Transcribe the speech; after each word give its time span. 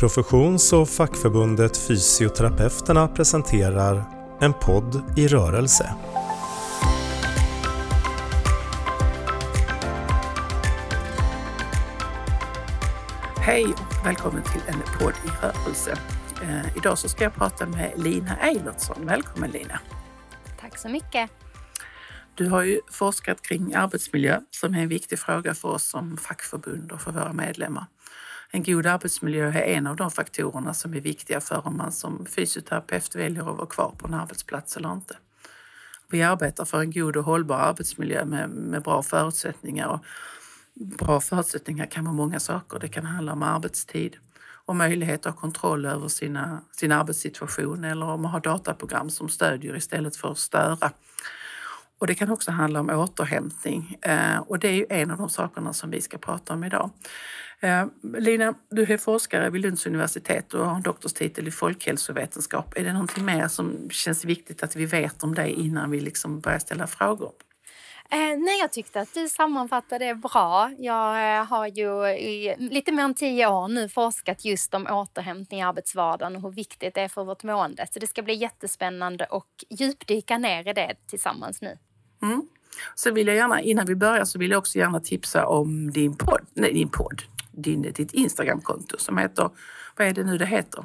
Professions 0.00 0.72
och 0.72 0.88
fackförbundet 0.88 1.76
Fysioterapeuterna 1.76 3.08
presenterar 3.08 4.04
En 4.40 4.52
podd 4.52 5.18
i 5.18 5.28
rörelse. 5.28 5.94
Hej 13.36 13.64
och 13.64 14.06
välkommen 14.06 14.42
till 14.42 14.60
En 14.66 14.80
podd 14.98 15.14
i 15.24 15.28
rörelse. 15.42 15.98
Eh, 16.42 16.76
idag 16.76 16.98
så 16.98 17.08
ska 17.08 17.24
jag 17.24 17.34
prata 17.34 17.66
med 17.66 17.92
Lina 17.96 18.36
Eilertsson. 18.36 19.06
Välkommen 19.06 19.50
Lina! 19.50 19.80
Tack 20.60 20.78
så 20.78 20.88
mycket! 20.88 21.30
Du 22.34 22.48
har 22.48 22.62
ju 22.62 22.80
forskat 22.90 23.42
kring 23.42 23.74
arbetsmiljö 23.74 24.40
som 24.50 24.74
är 24.74 24.78
en 24.78 24.88
viktig 24.88 25.18
fråga 25.18 25.54
för 25.54 25.68
oss 25.68 25.84
som 25.84 26.16
fackförbund 26.16 26.92
och 26.92 27.00
för 27.00 27.12
våra 27.12 27.32
medlemmar. 27.32 27.86
En 28.50 28.62
god 28.62 28.86
arbetsmiljö 28.86 29.48
är 29.48 29.62
en 29.62 29.86
av 29.86 29.96
de 29.96 30.10
faktorerna 30.10 30.74
som 30.74 30.94
är 30.94 31.00
viktiga 31.00 31.40
för 31.40 31.66
om 31.66 31.76
man 31.76 31.92
som 31.92 32.26
fysioterapeut 32.26 33.16
väljer 33.16 33.50
att 33.50 33.56
vara 33.56 33.66
kvar 33.66 33.94
på 33.98 34.06
en 34.06 34.14
arbetsplats 34.14 34.76
eller 34.76 34.92
inte. 34.92 35.16
Vi 36.08 36.22
arbetar 36.22 36.64
för 36.64 36.80
en 36.80 36.90
god 36.90 37.16
och 37.16 37.24
hållbar 37.24 37.56
arbetsmiljö 37.56 38.24
med, 38.24 38.50
med 38.50 38.82
bra 38.82 39.02
förutsättningar. 39.02 39.88
Och 39.88 40.04
bra 40.74 41.20
förutsättningar 41.20 41.86
kan 41.86 42.04
vara 42.04 42.14
många 42.14 42.40
saker. 42.40 42.78
Det 42.78 42.88
kan 42.88 43.06
handla 43.06 43.32
om 43.32 43.42
arbetstid 43.42 44.16
och 44.64 44.76
möjlighet 44.76 45.26
att 45.26 45.34
ha 45.34 45.40
kontroll 45.40 45.86
över 45.86 46.08
sina, 46.08 46.60
sin 46.72 46.92
arbetssituation 46.92 47.84
eller 47.84 48.06
om 48.06 48.24
att 48.24 48.32
ha 48.32 48.40
dataprogram 48.40 49.10
som 49.10 49.28
stödjer 49.28 49.76
istället 49.76 50.16
för 50.16 50.30
att 50.30 50.38
störa. 50.38 50.90
Och 52.00 52.06
det 52.06 52.14
kan 52.14 52.30
också 52.30 52.50
handla 52.50 52.80
om 52.80 52.90
återhämtning 52.90 53.96
eh, 54.02 54.38
och 54.38 54.58
det 54.58 54.68
är 54.68 54.72
ju 54.72 54.86
en 54.90 55.10
av 55.10 55.18
de 55.18 55.28
sakerna 55.28 55.72
som 55.72 55.90
vi 55.90 56.00
ska 56.00 56.18
prata 56.18 56.54
om 56.54 56.64
idag. 56.64 56.90
Eh, 57.60 57.86
Lina, 58.02 58.54
du 58.70 58.82
är 58.82 58.96
forskare 58.96 59.50
vid 59.50 59.62
Lunds 59.62 59.86
universitet 59.86 60.54
och 60.54 60.66
har 60.66 60.76
en 60.76 60.82
doktorstitel 60.82 61.48
i 61.48 61.50
folkhälsovetenskap. 61.50 62.76
Är 62.76 62.84
det 62.84 62.92
någonting 62.92 63.24
mer 63.24 63.48
som 63.48 63.90
känns 63.90 64.24
viktigt 64.24 64.62
att 64.62 64.76
vi 64.76 64.86
vet 64.86 65.22
om 65.22 65.34
dig 65.34 65.52
innan 65.52 65.90
vi 65.90 66.00
liksom 66.00 66.40
börjar 66.40 66.58
ställa 66.58 66.86
frågor? 66.86 67.32
Eh, 68.12 68.38
nej, 68.38 68.58
jag 68.60 68.72
tyckte 68.72 69.00
att 69.00 69.14
du 69.14 69.28
sammanfattade 69.28 70.04
det 70.04 70.14
bra. 70.14 70.70
Jag 70.78 71.38
eh, 71.38 71.44
har 71.44 71.66
ju 71.66 72.06
i 72.08 72.54
lite 72.58 72.92
mer 72.92 73.04
än 73.04 73.14
tio 73.14 73.46
år 73.46 73.68
nu 73.68 73.88
forskat 73.88 74.44
just 74.44 74.74
om 74.74 74.86
återhämtning 74.86 75.60
i 75.60 75.62
arbetsvardagen 75.62 76.36
och 76.36 76.42
hur 76.42 76.50
viktigt 76.50 76.94
det 76.94 77.00
är 77.00 77.08
för 77.08 77.24
vårt 77.24 77.42
mående. 77.42 77.86
Så 77.90 77.98
det 77.98 78.06
ska 78.06 78.22
bli 78.22 78.34
jättespännande 78.34 79.24
att 79.24 79.80
djupdyka 79.80 80.38
ner 80.38 80.68
i 80.68 80.72
det 80.72 80.94
tillsammans 81.06 81.62
nu. 81.62 81.78
Mm. 82.22 82.42
Så 82.94 83.10
vill 83.10 83.26
jag 83.26 83.36
gärna, 83.36 83.60
innan 83.60 83.86
vi 83.86 83.96
börjar 83.96 84.24
så 84.24 84.38
vill 84.38 84.50
jag 84.50 84.58
också 84.58 84.78
gärna 84.78 85.00
tipsa 85.00 85.46
om 85.46 85.90
din 85.90 86.16
podd, 86.16 86.46
nej 86.54 86.72
din 86.72 86.88
podd, 86.88 87.22
din, 87.52 87.82
ditt 87.82 88.12
Instagramkonto 88.12 88.98
som 88.98 89.18
heter, 89.18 89.50
vad 89.96 90.06
är 90.06 90.14
det 90.14 90.24
nu 90.24 90.38
det 90.38 90.46
heter? 90.46 90.84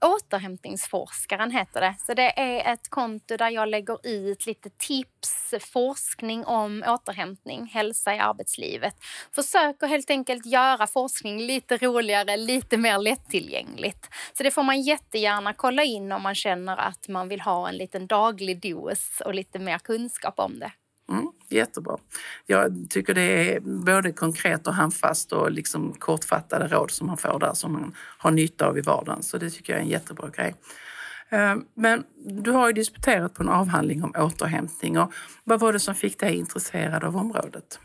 Återhämtningsforskaren 0.00 1.50
heter 1.50 1.80
det. 1.80 1.94
Så 2.06 2.14
det 2.14 2.40
är 2.40 2.72
ett 2.72 2.88
konto 2.88 3.36
där 3.36 3.50
jag 3.50 3.68
lägger 3.68 4.06
ut 4.06 4.46
lite 4.46 4.70
tips, 4.70 5.54
forskning 5.72 6.44
om 6.44 6.84
återhämtning, 6.86 7.66
hälsa 7.66 8.14
i 8.14 8.18
arbetslivet. 8.18 8.94
Försöker 9.34 9.86
helt 9.86 10.10
enkelt 10.10 10.46
göra 10.46 10.86
forskning 10.86 11.40
lite 11.40 11.76
roligare, 11.76 12.36
lite 12.36 12.76
mer 12.76 12.98
lättillgängligt. 12.98 14.08
Så 14.32 14.42
det 14.42 14.50
får 14.50 14.62
man 14.62 14.82
jättegärna 14.82 15.52
kolla 15.52 15.84
in 15.84 16.12
om 16.12 16.22
man 16.22 16.34
känner 16.34 16.76
att 16.76 17.08
man 17.08 17.28
vill 17.28 17.40
ha 17.40 17.68
en 17.68 17.76
liten 17.76 18.06
daglig 18.06 18.60
dos 18.60 19.22
och 19.24 19.34
lite 19.34 19.58
mer 19.58 19.78
kunskap 19.78 20.38
om 20.38 20.58
det. 20.58 20.72
Mm, 21.08 21.32
jättebra. 21.48 21.96
Jag 22.46 22.86
tycker 22.90 23.14
det 23.14 23.54
är 23.54 23.60
både 23.60 24.12
konkret 24.12 24.66
och 24.66 24.74
handfast 24.74 25.32
och 25.32 25.50
liksom 25.50 25.92
kortfattade 25.92 26.66
råd 26.66 26.90
som 26.90 27.06
man 27.06 27.16
får 27.16 27.38
där 27.38 27.54
som 27.54 27.72
man 27.72 27.94
har 28.18 28.30
nytta 28.30 28.66
av 28.66 28.78
i 28.78 28.80
vardagen. 28.80 29.22
Så 29.22 29.38
det 29.38 29.50
tycker 29.50 29.72
jag 29.72 29.80
är 29.80 29.84
en 29.84 29.90
jättebra 29.90 30.28
grej. 30.28 30.54
Eh, 31.28 31.56
men 31.74 32.04
du 32.26 32.50
har 32.50 32.66
ju 32.66 32.72
disputerat 32.72 33.34
på 33.34 33.42
en 33.42 33.48
avhandling 33.48 34.04
om 34.04 34.12
återhämtning. 34.16 34.98
Och 34.98 35.12
vad 35.44 35.60
var 35.60 35.72
det 35.72 35.80
som 35.80 35.94
fick 35.94 36.20
dig 36.20 36.36
intresserad 36.36 37.04
av 37.04 37.16
området? 37.16 37.80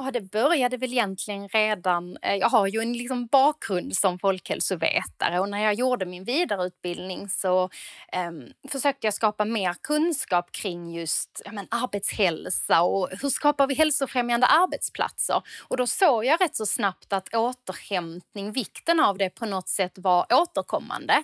Ja, 0.00 0.10
det 0.10 0.20
började 0.20 0.76
väl 0.76 0.92
egentligen 0.92 1.48
redan... 1.48 2.16
Eh, 2.22 2.34
jag 2.34 2.48
har 2.48 2.66
ju 2.66 2.80
en 2.80 2.92
liksom 2.92 3.26
bakgrund 3.26 3.96
som 3.96 4.18
folkhälsovetare 4.18 5.40
och 5.40 5.48
när 5.48 5.64
jag 5.64 5.74
gjorde 5.74 6.06
min 6.06 6.24
vidareutbildning 6.24 7.28
så 7.28 7.64
eh, 8.12 8.30
försökte 8.68 9.06
jag 9.06 9.14
skapa 9.14 9.44
mer 9.44 9.74
kunskap 9.82 10.52
kring 10.52 10.94
just 10.94 11.42
ja, 11.44 11.52
men, 11.52 11.66
arbetshälsa 11.70 12.82
och 12.82 13.08
hur 13.22 13.28
skapar 13.28 13.66
vi 13.66 13.74
hälsofrämjande 13.74 14.46
arbetsplatser? 14.46 15.42
Och 15.68 15.76
då 15.76 15.86
såg 15.86 16.24
jag 16.24 16.40
rätt 16.40 16.56
så 16.56 16.66
snabbt 16.66 17.12
att 17.12 17.34
återhämtning, 17.34 18.52
vikten 18.52 19.00
av 19.00 19.18
det 19.18 19.30
på 19.30 19.46
något 19.46 19.68
sätt 19.68 19.92
var 19.96 20.26
återkommande. 20.32 21.22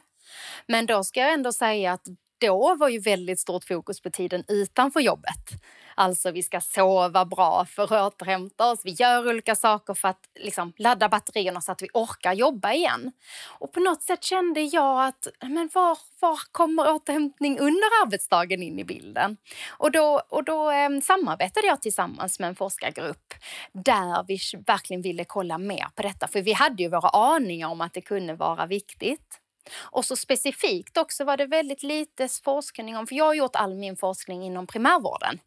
Men 0.67 0.87
då 0.87 1.05
ska 1.05 1.21
jag 1.21 1.33
ändå 1.33 1.53
säga 1.53 1.93
att 1.93 2.07
då 2.41 2.75
var 2.75 2.89
ju 2.89 2.99
väldigt 2.99 3.41
stort 3.41 3.65
fokus 3.65 4.01
på 4.01 4.11
tiden 4.11 4.45
utanför 4.49 5.01
jobbet. 5.01 5.51
Alltså 5.95 6.31
vi 6.31 6.43
ska 6.43 6.61
sova 6.61 7.25
bra 7.25 7.65
för 7.65 7.83
att 7.83 7.91
återhämta 7.91 8.71
oss. 8.71 8.81
Vi 8.85 8.91
gör 8.91 9.29
olika 9.29 9.55
saker 9.55 9.95
för 9.95 10.09
att 10.09 10.29
liksom, 10.41 10.73
ladda 10.77 11.09
batterierna 11.09 11.61
så 11.61 11.73
att 11.73 11.83
vi 11.83 11.89
orkar 11.95 12.33
jobba 12.33 12.73
igen. 12.73 13.13
Och 13.59 13.73
på 13.73 13.81
något 13.81 14.03
sätt 14.03 14.25
kände 14.25 14.61
jag 14.61 15.07
att 15.07 15.29
men 15.43 15.71
var, 15.75 15.99
var 16.21 16.39
kommer 16.53 16.95
återhämtning 16.95 17.59
under 17.59 18.03
arbetsdagen 18.05 18.63
in 18.63 18.79
i 18.79 18.85
bilden? 18.85 19.37
Och 19.71 19.91
då, 19.91 20.23
och 20.29 20.45
då 20.45 20.71
eh, 20.71 21.01
samarbetade 21.03 21.67
jag 21.67 21.83
tillsammans 21.83 22.41
med 22.41 22.49
en 22.49 22.57
forskargrupp 22.57 23.35
där 23.73 24.25
vi 24.29 24.39
verkligen 24.67 25.03
ville 25.03 25.25
kolla 25.25 25.59
mer 25.59 25.87
på 25.95 26.03
detta. 26.03 26.29
För 26.29 26.43
vi 26.43 26.53
hade 26.53 26.83
ju 26.83 26.89
våra 26.89 27.09
aningar 27.09 27.69
om 27.69 27.81
att 27.81 27.93
det 27.93 28.01
kunde 28.01 28.35
vara 28.35 28.67
viktigt. 28.67 29.41
Och 29.77 30.05
så 30.05 30.17
specifikt 30.17 30.97
också 30.97 31.25
var 31.25 31.37
det 31.37 31.47
väldigt 31.47 31.83
lite 31.83 32.29
forskning 32.45 32.97
om, 32.97 33.07
för 33.07 33.15
jag 33.15 33.25
har 33.25 33.35
gjort 33.35 33.57
all 33.57 33.75
min 33.75 33.97
forskning 33.97 34.43
inom 34.43 34.67
primärvården 34.67 35.41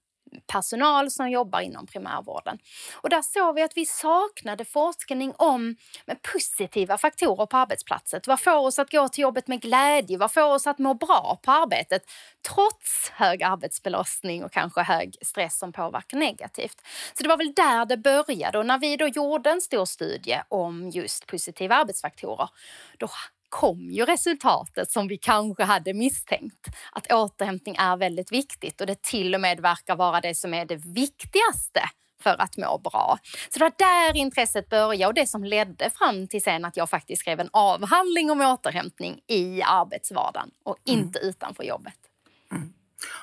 personal 0.47 1.11
som 1.11 1.29
jobbar 1.29 1.59
inom 1.59 1.85
primärvården. 1.88 2.57
Och 2.95 3.09
där 3.09 3.21
såg 3.21 3.55
vi 3.55 3.61
att 3.61 3.77
vi 3.77 3.85
saknade 3.85 4.65
forskning 4.65 5.33
om 5.38 5.75
positiva 6.33 6.97
faktorer 6.97 7.45
på 7.45 7.57
arbetsplatsen. 7.57 8.21
Vad 8.27 8.39
får 8.39 8.57
oss 8.57 8.79
att 8.79 8.91
gå 8.91 9.09
till 9.09 9.21
jobbet 9.21 9.47
med 9.47 9.61
glädje? 9.61 10.17
Vad 10.17 10.31
får 10.31 10.53
oss 10.53 10.67
att 10.67 10.79
må 10.79 10.93
bra 10.93 11.39
på 11.43 11.51
arbetet? 11.51 12.01
Trots 12.49 13.09
hög 13.09 13.43
arbetsbelastning 13.43 14.43
och 14.43 14.51
kanske 14.51 14.81
hög 14.81 15.16
stress 15.21 15.59
som 15.59 15.73
påverkar 15.73 16.17
negativt. 16.17 16.81
Så 17.13 17.23
det 17.23 17.29
var 17.29 17.37
väl 17.37 17.53
där 17.53 17.85
det 17.85 17.97
började 17.97 18.57
och 18.57 18.66
när 18.66 18.79
vi 18.79 18.97
då 18.97 19.07
gjorde 19.07 19.49
en 19.49 19.61
stor 19.61 19.85
studie 19.85 20.41
om 20.49 20.89
just 20.89 21.27
positiva 21.27 21.75
arbetsfaktorer, 21.75 22.49
då 22.97 23.09
kom 23.50 23.91
ju 23.91 24.06
resultatet 24.06 24.91
som 24.91 25.08
vi 25.08 25.18
kanske 25.18 25.63
hade 25.63 25.94
misstänkt. 25.94 26.68
Att 26.91 27.12
återhämtning 27.12 27.75
är 27.80 27.97
väldigt 27.97 28.31
viktigt 28.31 28.81
och 28.81 28.88
det 28.88 29.02
till 29.02 29.35
och 29.35 29.41
med 29.41 29.59
verkar 29.59 29.96
vara 29.96 30.22
det 30.22 30.35
som 30.35 30.53
är 30.53 30.66
det 30.66 30.75
viktigaste 30.75 31.81
för 32.24 32.41
att 32.41 32.58
må 32.58 32.78
bra. 32.78 33.18
Så 33.50 33.59
det 33.59 33.66
var 33.66 33.74
där 33.78 34.18
intresset 34.18 34.69
började 34.69 35.08
och 35.08 35.13
det 35.13 35.28
som 35.28 35.44
ledde 35.44 35.90
fram 35.90 36.28
till 36.28 36.44
sen 36.44 36.66
att 36.66 36.78
jag 36.78 36.90
faktiskt 36.90 37.19
skrev 37.19 37.40
en 37.40 37.50
avhandling 37.53 38.31
om 38.31 38.41
återhämtning 38.41 39.19
i 39.28 39.62
arbetsvardagen 39.62 40.52
och 40.64 40.78
mm. 40.85 41.00
inte 41.00 41.19
mm. 41.19 41.29
utanför 41.29 41.64
jobbet. 41.64 41.97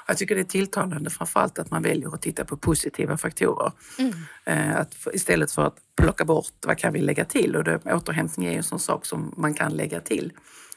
Jag 0.06 0.18
tycker 0.18 0.34
det 0.34 0.40
är 0.40 0.44
tilltalande 0.44 1.10
framförallt 1.10 1.58
att 1.58 1.70
man 1.70 1.82
väljer 1.82 2.14
att 2.14 2.22
titta 2.22 2.44
på 2.44 2.56
positiva 2.56 3.16
faktorer. 3.16 3.72
Mm. 3.98 4.12
Eh, 4.44 4.76
att 4.76 5.06
istället 5.12 5.52
för 5.52 5.62
att 5.62 5.76
plocka 5.96 6.24
bort 6.24 6.52
vad 6.66 6.78
kan 6.78 6.92
vi 6.92 7.00
lägga 7.00 7.24
till 7.24 7.56
och 7.56 7.64
det, 7.64 7.80
återhämtning 7.84 8.46
är 8.46 8.50
ju 8.50 8.56
en 8.56 8.62
sån 8.62 8.78
sak 8.78 9.06
som 9.06 9.34
man 9.36 9.54
kan 9.54 9.72
lägga 9.72 10.00
till. 10.00 10.32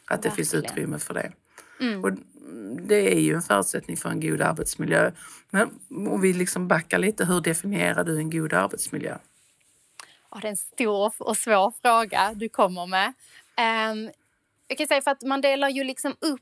Att 0.05 0.23
det 0.23 0.31
finns 0.31 0.53
utrymme 0.53 0.99
för 0.99 1.13
det. 1.13 1.31
Mm. 1.79 2.03
Och 2.03 2.11
det 2.87 3.13
är 3.15 3.19
ju 3.19 3.33
en 3.33 3.41
förutsättning 3.41 3.97
för 3.97 4.09
en 4.09 4.19
god 4.19 4.41
arbetsmiljö. 4.41 5.11
Men 5.49 5.69
om 5.89 6.21
vi 6.21 6.33
liksom 6.33 6.67
backar 6.67 6.97
lite, 6.97 7.25
hur 7.25 7.41
definierar 7.41 8.03
du 8.03 8.17
en 8.17 8.29
god 8.29 8.53
arbetsmiljö? 8.53 9.17
Ja, 10.31 10.39
det 10.41 10.47
är 10.47 10.49
en 10.49 10.57
stor 10.57 11.13
och 11.17 11.37
svår 11.37 11.73
fråga 11.81 12.33
du 12.35 12.49
kommer 12.49 12.85
med. 12.85 13.13
Um, 13.91 14.11
jag 14.67 14.77
kan 14.77 14.87
säga 14.87 15.01
för 15.01 15.11
att 15.11 15.21
man 15.21 15.41
delar 15.41 15.69
ju 15.69 15.83
liksom 15.83 16.15
upp 16.19 16.41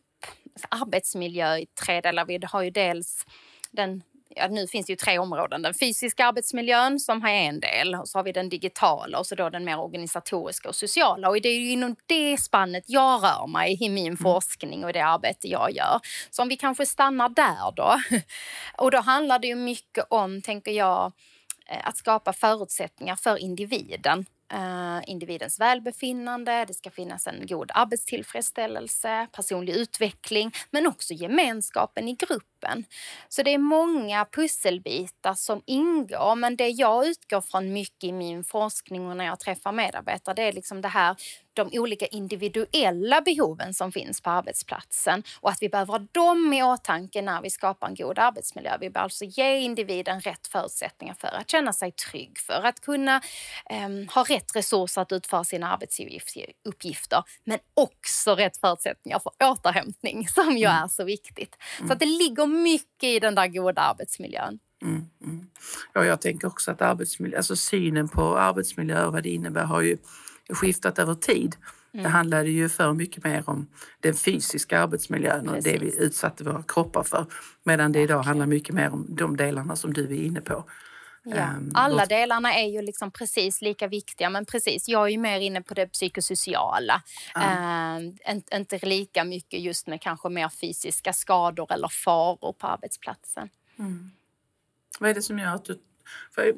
arbetsmiljö 0.70 1.58
i 1.58 1.66
tre 1.66 2.02
delar. 2.02 2.26
Vi 2.26 2.40
har 2.44 2.62
ju 2.62 2.70
dels 2.70 3.26
den 3.72 4.04
Ja, 4.38 4.48
nu 4.48 4.68
finns 4.68 4.86
det 4.86 4.92
ju 4.92 4.96
tre 4.96 5.20
områden. 5.20 5.62
Den 5.62 5.74
fysiska 5.74 6.26
arbetsmiljön 6.26 7.00
som 7.00 7.22
har 7.22 7.30
en 7.30 7.60
del 7.60 7.96
och 7.96 8.08
så 8.08 8.18
har 8.18 8.24
vi 8.24 8.32
den 8.32 8.50
digitala 8.50 9.20
och 9.20 9.28
så 9.28 9.36
då 9.36 9.50
den 9.50 9.66
mer 9.66 9.80
organisatoriska 9.80 10.70
och 10.70 10.76
sociala. 10.76 11.30
Och 11.30 11.42
det 11.42 11.50
är 11.50 11.60
ju 11.60 11.72
inom 11.72 11.96
det 12.06 12.38
spannet 12.38 12.84
jag 12.88 13.24
rör 13.24 13.48
mig 13.48 13.78
i 13.84 13.90
min 13.90 14.06
mm. 14.06 14.18
forskning 14.18 14.86
och 14.86 14.94
det 14.94 15.00
arbete 15.00 15.48
jag 15.48 15.72
gör. 15.72 16.00
Så 16.30 16.42
om 16.42 16.50
vi 16.50 16.58
kanske 16.58 16.86
stannar 16.86 17.30
där 17.30 17.72
då. 17.76 17.96
Och 18.78 18.92
då 18.92 18.98
handlar 18.98 19.40
det 19.40 19.48
ju 19.48 19.56
mycket 19.56 20.06
om, 20.10 20.42
tänker 20.42 20.72
jag, 20.72 21.12
eh, 21.70 21.88
att 21.88 21.98
skapa 21.98 22.34
förutsättningar 22.34 23.16
för 23.16 23.38
individen 23.38 24.26
Eh, 24.54 25.02
individens 25.08 25.60
välbefinnande, 25.60 26.66
det 26.66 26.74
ska 26.74 26.92
finnas 26.92 27.28
en 27.28 27.48
god 27.48 27.72
arbetstillfredsställelse, 27.74 29.28
personlig 29.32 29.74
utveckling 29.76 30.52
men 30.72 30.88
också 30.88 31.14
gemenskapen 31.14 32.08
i 32.08 32.14
grupp 32.16 32.55
gruppen. 32.66 32.86
Så 33.30 33.44
det 33.44 33.54
är 33.54 33.58
många 33.58 34.26
pusselbitar 34.26 35.34
som 35.34 35.62
ingår, 35.66 36.36
men 36.36 36.56
det 36.56 36.70
jag 36.70 37.08
utgår 37.08 37.42
från 37.42 37.74
mycket 37.74 38.04
i 38.04 38.12
min 38.12 38.44
forskning 38.44 39.08
och 39.10 39.18
när 39.18 39.26
jag 39.26 39.40
träffar 39.40 39.72
medarbetare, 39.72 40.36
det 40.36 40.44
är 40.44 40.54
liksom 40.54 40.82
det 40.82 40.88
här 40.88 41.16
de 41.56 41.70
olika 41.80 42.06
individuella 42.06 43.22
behoven 43.22 43.74
som 43.74 43.92
finns 43.92 44.22
på 44.22 44.30
arbetsplatsen 44.30 45.24
och 45.42 45.50
att 45.50 45.62
vi 45.62 45.70
behöver 45.70 45.94
ha 45.94 46.00
dem 46.12 46.54
i 46.54 46.64
åtanke 46.64 47.22
när 47.22 47.42
vi 47.42 47.50
skapar 47.50 47.88
en 47.88 47.96
god 47.96 48.20
arbetsmiljö. 48.20 48.78
Vi 48.82 48.90
behöver 48.90 49.04
alltså 49.04 49.26
ge 49.26 49.58
individen 49.58 50.22
rätt 50.22 50.48
förutsättningar 50.48 51.16
för 51.20 51.28
att 51.28 51.52
känna 51.52 51.74
sig 51.74 51.92
trygg, 51.92 52.40
för 52.40 52.64
att 52.64 52.82
kunna 52.82 53.22
um, 53.86 54.08
ha 54.08 54.24
rätt 54.24 54.56
resurser 54.56 55.02
att 55.02 55.12
utföra 55.12 55.44
sina 55.44 55.74
arbetsuppgifter, 55.74 57.24
men 57.44 57.60
också 57.74 58.36
rätt 58.36 58.58
förutsättningar 58.58 59.20
för 59.20 59.32
återhämtning 59.52 60.28
som 60.28 60.58
ju 60.58 60.66
mm. 60.66 60.84
är 60.84 60.88
så 60.88 61.04
viktigt. 61.04 61.56
Mm. 61.78 61.88
Så 61.88 61.94
att 61.94 62.00
det 62.00 62.06
ligger 62.06 62.46
mycket 62.56 63.04
i 63.04 63.20
den 63.20 63.36
där 63.36 63.48
goda 63.48 63.82
arbetsmiljön. 63.82 64.60
Mm, 64.82 65.06
mm. 65.24 65.48
Ja, 65.94 66.06
jag 66.06 66.22
tänker 66.22 66.48
också 66.48 66.72
att 66.72 66.82
arbetsmiljö, 66.82 67.38
alltså 67.38 67.56
synen 67.56 68.08
på 68.08 68.38
arbetsmiljö 68.38 69.06
och 69.06 69.14
vad 69.14 69.24
det 69.24 69.30
innebär 69.30 69.64
har 69.64 69.82
ju 69.82 69.98
skiftat 70.50 71.00
över 71.00 71.16
tid. 71.16 71.56
Mm. 71.94 72.04
Det 72.04 72.10
handlade 72.10 72.50
ju 72.50 72.70
för 72.70 72.94
mycket 72.94 73.24
mer 73.24 73.44
om 73.46 73.68
den 74.00 74.14
fysiska 74.14 74.80
arbetsmiljön 74.80 75.50
och 75.50 75.56
Precis. 75.56 75.72
det 75.72 75.80
vi 75.80 76.06
utsatte 76.06 76.44
våra 76.44 76.64
kroppar 76.64 77.04
för. 77.04 77.26
Medan 77.64 77.92
det 77.92 78.02
idag 78.02 78.24
handlar 78.24 78.46
mycket 78.46 78.76
mer 78.76 78.90
om 78.90 79.06
de 79.10 79.38
delarna 79.38 79.76
som 79.76 79.94
du 79.94 80.04
är 80.04 80.24
inne 80.24 80.42
på. 80.42 80.66
Ja. 81.26 81.50
Um, 81.58 81.72
Alla 81.76 82.06
delarna 82.06 82.54
är 82.54 82.68
ju 82.68 82.82
liksom 82.82 83.12
precis 83.12 83.62
lika 83.62 83.88
viktiga 83.88 84.30
men 84.30 84.46
precis, 84.46 84.88
jag 84.88 85.04
är 85.04 85.12
ju 85.12 85.18
mer 85.18 85.40
inne 85.40 85.62
på 85.62 85.74
det 85.74 85.88
psykosociala. 85.88 87.02
Uh. 87.38 87.98
Uh, 88.36 88.38
inte 88.54 88.80
lika 88.86 89.24
mycket 89.24 89.60
just 89.60 89.88
med 89.88 90.02
kanske 90.02 90.30
mer 90.30 90.50
fysiska 90.50 91.14
skador 91.14 91.74
eller 91.74 91.88
faror 91.88 92.54
på 92.54 92.68
arbetsplatsen. 92.68 93.50
Mm. 93.80 94.12
Vad 95.00 95.10
är 95.10 95.14
det 95.14 95.22
som 95.22 95.40
gör 95.40 95.56
att 95.56 95.66
du 95.66 95.80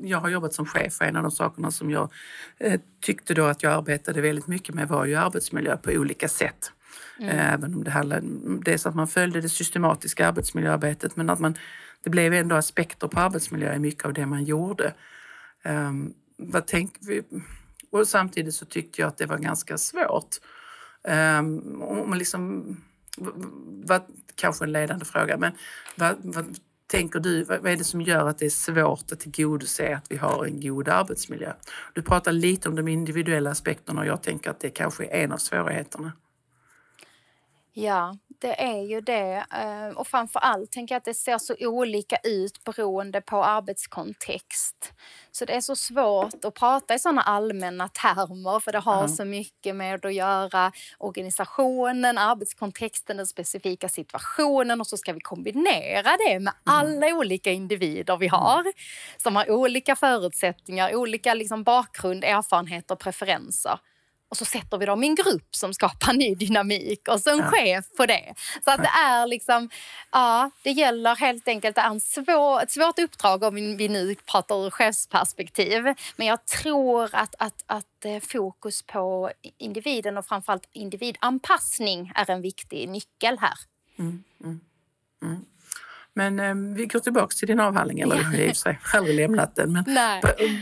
jag 0.01 0.19
har 0.19 0.29
jobbat 0.29 0.53
som 0.53 0.65
chef 0.65 1.01
och 1.01 1.07
en 1.07 1.15
av 1.15 1.23
de 1.23 1.31
sakerna 1.31 1.71
som 1.71 1.91
jag 1.91 2.11
eh, 2.57 2.81
tyckte 3.01 3.33
då 3.33 3.45
att 3.45 3.63
jag 3.63 3.73
arbetade 3.73 4.21
väldigt 4.21 4.47
mycket 4.47 4.75
med 4.75 4.87
var 4.87 5.05
ju 5.05 5.15
arbetsmiljö 5.15 5.77
på 5.77 5.91
olika 5.91 6.27
sätt. 6.27 6.71
Mm. 7.19 7.37
Även 7.37 7.73
om 7.73 7.83
det 7.83 7.91
handlade 7.91 8.27
dels 8.65 8.85
att 8.85 8.95
man 8.95 9.07
följde 9.07 9.41
det 9.41 9.49
systematiska 9.49 10.27
arbetsmiljöarbetet 10.27 11.15
men 11.15 11.29
att 11.29 11.39
man, 11.39 11.57
det 12.07 12.11
blev 12.11 12.33
ändå 12.33 12.55
aspekter 12.55 13.07
på 13.07 13.19
arbetsmiljö 13.19 13.75
i 13.75 13.79
mycket 13.79 14.05
av 14.05 14.13
det 14.13 14.25
man 14.25 14.43
gjorde. 14.43 14.93
Um, 15.63 16.13
vad 16.37 16.67
tänk, 16.67 16.93
och 17.91 18.07
samtidigt 18.07 18.55
så 18.55 18.65
tyckte 18.65 19.01
jag 19.01 19.07
att 19.07 19.17
det 19.17 19.25
var 19.25 19.37
ganska 19.37 19.77
svårt. 19.77 20.35
Ehm, 21.03 21.59
um, 21.59 21.81
och 21.81 22.15
liksom, 22.15 22.77
vad, 23.85 24.01
kanske 24.35 24.65
en 24.65 24.71
ledande 24.71 25.05
fråga, 25.05 25.37
men 25.37 25.51
vad, 25.95 26.15
vad 26.21 26.57
tänker 26.87 27.19
du, 27.19 27.43
vad 27.43 27.67
är 27.67 27.77
det 27.77 27.83
som 27.83 28.01
gör 28.01 28.27
att 28.27 28.37
det 28.37 28.45
är 28.45 28.49
svårt 28.49 29.11
att 29.11 29.19
tillgodose 29.19 29.95
att 29.95 30.11
vi 30.11 30.17
har 30.17 30.45
en 30.45 30.61
god 30.61 30.87
arbetsmiljö? 30.87 31.53
Du 31.93 32.01
pratar 32.01 32.31
lite 32.31 32.69
om 32.69 32.75
de 32.75 32.87
individuella 32.87 33.51
aspekterna 33.51 34.01
och 34.01 34.07
jag 34.07 34.23
tänker 34.23 34.49
att 34.51 34.59
det 34.59 34.69
kanske 34.69 35.05
är 35.05 35.23
en 35.23 35.31
av 35.31 35.37
svårigheterna. 35.37 36.11
Ja, 37.79 38.17
det 38.41 38.61
är 38.61 38.81
ju 38.81 39.01
det. 39.01 39.45
Eh, 39.53 39.97
och 39.97 40.07
framför 40.07 40.39
allt 40.39 40.71
tänker 40.71 40.95
jag 40.95 40.97
att 40.97 41.05
det 41.05 41.13
ser 41.13 41.37
så 41.37 41.55
olika 41.59 42.17
ut 42.23 42.63
beroende 42.63 43.21
på 43.21 43.43
arbetskontext. 43.43 44.93
Så 45.31 45.45
det 45.45 45.53
är 45.53 45.61
så 45.61 45.75
svårt 45.75 46.45
att 46.45 46.53
prata 46.53 46.95
i 46.95 46.99
sådana 46.99 47.21
allmänna 47.21 47.87
termer 47.87 48.59
för 48.59 48.71
det 48.71 48.79
har 48.79 48.97
mm. 48.97 49.09
så 49.09 49.25
mycket 49.25 49.75
med 49.75 50.05
att 50.05 50.13
göra 50.13 50.71
organisationen, 50.97 52.17
arbetskontexten, 52.17 53.17
den 53.17 53.27
specifika 53.27 53.89
situationen 53.89 54.81
och 54.81 54.87
så 54.87 54.97
ska 54.97 55.13
vi 55.13 55.19
kombinera 55.19 56.17
det 56.27 56.39
med 56.39 56.53
alla 56.63 57.07
olika 57.07 57.51
individer 57.51 58.17
vi 58.17 58.27
har 58.27 58.63
som 59.17 59.35
har 59.35 59.51
olika 59.51 59.95
förutsättningar, 59.95 60.95
olika 60.95 61.33
liksom 61.33 61.63
bakgrund, 61.63 62.23
erfarenheter, 62.23 62.95
preferenser 62.95 63.79
och 64.29 64.37
så 64.37 64.45
sätter 64.45 64.77
vi 64.77 64.85
dem 64.85 65.03
i 65.03 65.07
en 65.07 65.15
grupp 65.15 65.55
som 65.55 65.73
skapar 65.73 66.13
ny 66.17 66.35
dynamik 66.35 67.07
och 67.07 67.21
så 67.21 67.29
en 67.29 67.37
ja. 67.37 67.51
chef 67.51 67.85
på 67.97 68.05
det. 68.05 68.33
Så 68.63 68.71
att 68.71 68.81
det 68.81 68.91
är 69.05 69.27
liksom, 69.27 69.69
ja, 70.11 70.51
det 70.63 70.71
gäller 70.71 71.15
helt 71.15 71.47
enkelt, 71.47 71.75
det 71.75 71.81
är 71.81 71.89
en 71.89 72.01
svår, 72.01 72.63
ett 72.63 72.71
svårt 72.71 72.99
uppdrag 72.99 73.43
om 73.43 73.55
vi 73.55 73.87
nu 73.89 74.15
pratar 74.15 74.65
ur 74.65 74.69
chefsperspektiv. 74.69 75.83
Men 76.15 76.27
jag 76.27 76.45
tror 76.45 77.09
att, 77.15 77.35
att, 77.37 77.63
att 77.65 78.05
eh, 78.05 78.19
fokus 78.19 78.81
på 78.81 79.31
individen 79.57 80.17
och 80.17 80.25
framförallt 80.25 80.69
individanpassning 80.73 82.11
är 82.15 82.29
en 82.29 82.41
viktig 82.41 82.89
nyckel 82.89 83.37
här. 83.39 83.57
Mm, 83.99 84.23
mm, 84.43 84.59
mm. 85.21 85.45
Men 86.13 86.39
eh, 86.39 86.75
vi 86.75 86.85
går 86.85 86.99
tillbaka 86.99 87.35
till 87.39 87.47
din 87.47 87.59
avhandling, 87.59 87.99
eller 87.99 88.15
har 88.15 88.33
i 88.33 88.51
och 88.51 88.55
för 88.55 88.61
sig 88.61 88.79
aldrig 88.93 89.15
lämnat 89.15 89.55
den. 89.55 89.73
Men 89.73 89.83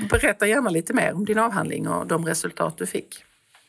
berätta 0.10 0.48
gärna 0.48 0.70
lite 0.70 0.94
mer 0.94 1.14
om 1.14 1.26
din 1.26 1.40
avhandling 1.40 1.88
och 1.88 2.08
de 2.08 2.26
resultat 2.26 2.78
du 2.78 2.86
fick. 2.86 3.24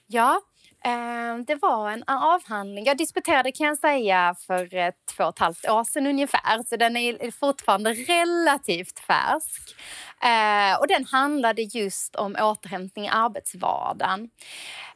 Ja, 0.08 0.40
eh, 0.84 1.38
det 1.46 1.54
var 1.54 1.90
en 1.90 2.04
avhandling. 2.06 2.84
Jag 2.84 2.98
disputerade 2.98 3.52
kan 3.52 3.66
jag 3.66 3.78
säga 3.78 4.34
för 4.46 4.74
eh, 4.74 4.90
två 5.16 5.24
och 5.24 5.30
ett 5.30 5.38
halvt 5.38 5.68
år 5.68 5.84
sedan 5.84 6.06
ungefär, 6.06 6.62
så 6.68 6.76
den 6.76 6.96
är 6.96 7.30
fortfarande 7.30 7.92
relativt 7.92 8.98
färsk. 8.98 9.76
Eh, 10.22 10.80
och 10.80 10.88
den 10.88 11.04
handlade 11.04 11.62
just 11.62 12.16
om 12.16 12.36
återhämtning 12.40 13.04
i 13.04 13.08
arbetsvardagen. 13.08 14.30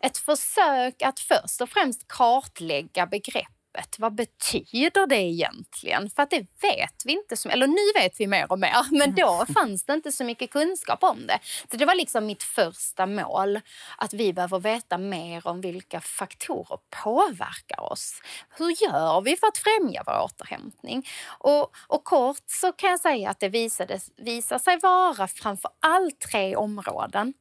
Ett 0.00 0.18
försök 0.18 1.02
att 1.02 1.20
först 1.20 1.60
och 1.60 1.68
främst 1.68 2.08
kartlägga 2.08 3.06
begrepp 3.06 3.59
begreppet. 3.72 3.98
Vad 3.98 4.14
betyder 4.14 5.06
det 5.06 5.16
egentligen? 5.16 6.10
För 6.10 6.22
att 6.22 6.30
det 6.30 6.46
vet 6.62 7.02
vi 7.04 7.12
inte, 7.12 7.48
eller 7.48 7.66
nu 7.66 8.02
vet 8.02 8.20
vi 8.20 8.26
mer 8.26 8.52
och 8.52 8.58
mer, 8.58 8.98
men 8.98 9.14
då 9.14 9.34
mm. 9.34 9.46
fanns 9.46 9.84
det 9.84 9.92
inte 9.92 10.12
så 10.12 10.24
mycket 10.24 10.50
kunskap 10.50 11.02
om 11.02 11.26
det. 11.26 11.38
Så 11.70 11.76
det 11.76 11.84
var 11.84 11.94
liksom 11.94 12.26
mitt 12.26 12.42
första 12.42 13.06
mål, 13.06 13.60
att 13.98 14.12
vi 14.12 14.32
behöver 14.32 14.58
veta 14.58 14.98
mer 14.98 15.46
om 15.46 15.60
vilka 15.60 16.00
faktorer 16.00 16.78
påverkar 17.04 17.92
oss. 17.92 18.22
Hur 18.58 18.82
gör 18.82 19.20
vi 19.20 19.36
för 19.36 19.46
att 19.46 19.58
främja 19.58 20.02
vår 20.06 20.24
återhämtning? 20.24 21.06
Och, 21.38 21.70
och 21.86 22.04
kort 22.04 22.44
så 22.46 22.72
kan 22.72 22.90
jag 22.90 23.00
säga 23.00 23.30
att 23.30 23.40
det 23.40 23.48
visade, 23.48 24.00
visade 24.16 24.60
sig 24.60 24.78
vara 24.78 25.28
framför 25.28 25.70
allt 25.80 26.20
tre 26.20 26.56
områden 26.56 27.34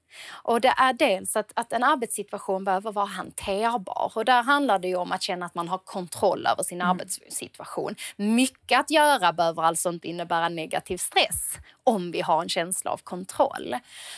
och 0.44 0.62
det 0.62 0.74
är 0.78 0.94
dels 0.94 1.36
att, 1.36 1.52
att 1.56 1.74
en 1.74 1.84
arbetssituation 1.84 2.64
behöver 2.64 2.92
vara 2.92 3.06
hanterbar 3.06 4.12
och 4.16 4.26
där 4.26 4.44
handlar 4.44 4.80
det 4.80 4.96
om 4.96 5.12
att 5.12 5.22
känna 5.22 5.46
att 5.46 5.56
man 5.56 5.68
har 5.68 5.78
kontroll 5.78 6.48
över 6.48 6.64
sin 6.64 6.82
mm. 6.82 6.92
arbetssituation. 6.92 7.96
Mycket 8.16 8.80
att 8.80 8.92
göra 8.92 9.34
behöver 9.34 9.64
alltså 9.64 9.90
inte 9.90 10.08
innebära 10.08 10.50
negativ 10.50 10.98
stress 10.98 11.58
om 11.84 12.12
vi 12.12 12.22
har 12.22 12.42
en 12.42 12.50
känsla 12.50 12.92
av 12.92 12.98
kontroll. 12.98 13.76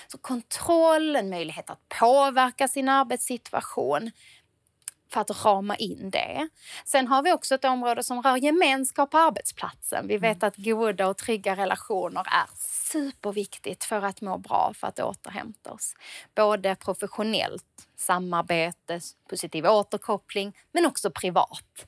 Så 0.07 0.17
kontroll, 0.17 1.15
en 1.15 1.29
möjlighet 1.29 1.69
att 1.69 1.89
påverka 1.99 2.67
sin 2.67 2.89
arbetssituation 2.89 4.11
för 5.13 5.21
att 5.21 5.45
rama 5.45 5.75
in 5.75 6.09
det. 6.09 6.49
Sen 6.85 7.07
har 7.07 7.23
vi 7.23 7.33
också 7.33 7.55
ett 7.55 7.65
område 7.65 8.03
som 8.03 8.21
rör 8.21 8.37
gemenskap 8.37 9.11
på 9.11 9.17
arbetsplatsen. 9.17 10.07
Vi 10.07 10.17
vet 10.17 10.43
mm. 10.43 10.47
att 10.47 10.57
goda 10.57 11.07
och 11.07 11.17
trygga 11.17 11.55
relationer 11.55 12.21
är 12.21 12.49
superviktigt 12.91 13.83
för 13.83 14.01
att 14.01 14.21
må 14.21 14.37
bra, 14.37 14.73
för 14.75 14.87
att 14.87 14.99
återhämta 14.99 15.71
oss. 15.71 15.95
Både 16.35 16.75
professionellt, 16.75 17.87
samarbete, 17.97 18.99
positiv 19.29 19.65
återkoppling, 19.65 20.57
men 20.71 20.85
också 20.85 21.11
privat. 21.11 21.87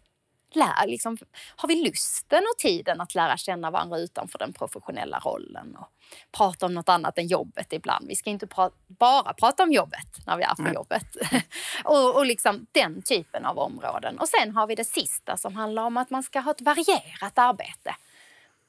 Lär, 0.55 0.87
liksom, 0.87 1.17
har 1.55 1.67
vi 1.67 1.75
lusten 1.75 2.43
och 2.53 2.57
tiden 2.57 3.01
att 3.01 3.15
lära 3.15 3.37
känna 3.37 3.71
varandra 3.71 3.97
utanför 3.97 4.39
den 4.39 4.53
professionella 4.53 5.19
rollen 5.19 5.75
och 5.75 5.87
prata 6.31 6.65
om 6.65 6.73
något 6.73 6.89
annat 6.89 7.17
än 7.17 7.27
jobbet 7.27 7.73
ibland. 7.73 8.07
Vi 8.07 8.15
ska 8.15 8.29
inte 8.29 8.47
pra 8.47 8.69
bara 8.87 9.33
prata 9.33 9.63
om 9.63 9.71
jobbet 9.71 10.07
när 10.27 10.37
vi 10.37 10.43
är 10.43 10.55
på 10.55 10.61
Nej. 10.61 10.73
jobbet. 10.73 11.07
och, 11.83 12.15
och 12.15 12.25
liksom 12.25 12.67
den 12.71 13.01
typen 13.01 13.45
av 13.45 13.59
områden. 13.59 14.19
Och 14.19 14.29
sen 14.29 14.51
har 14.51 14.67
vi 14.67 14.75
det 14.75 14.85
sista 14.85 15.37
som 15.37 15.55
handlar 15.55 15.83
om 15.83 15.97
att 15.97 16.09
man 16.09 16.23
ska 16.23 16.39
ha 16.39 16.51
ett 16.51 16.61
varierat 16.61 17.37
arbete. 17.37 17.95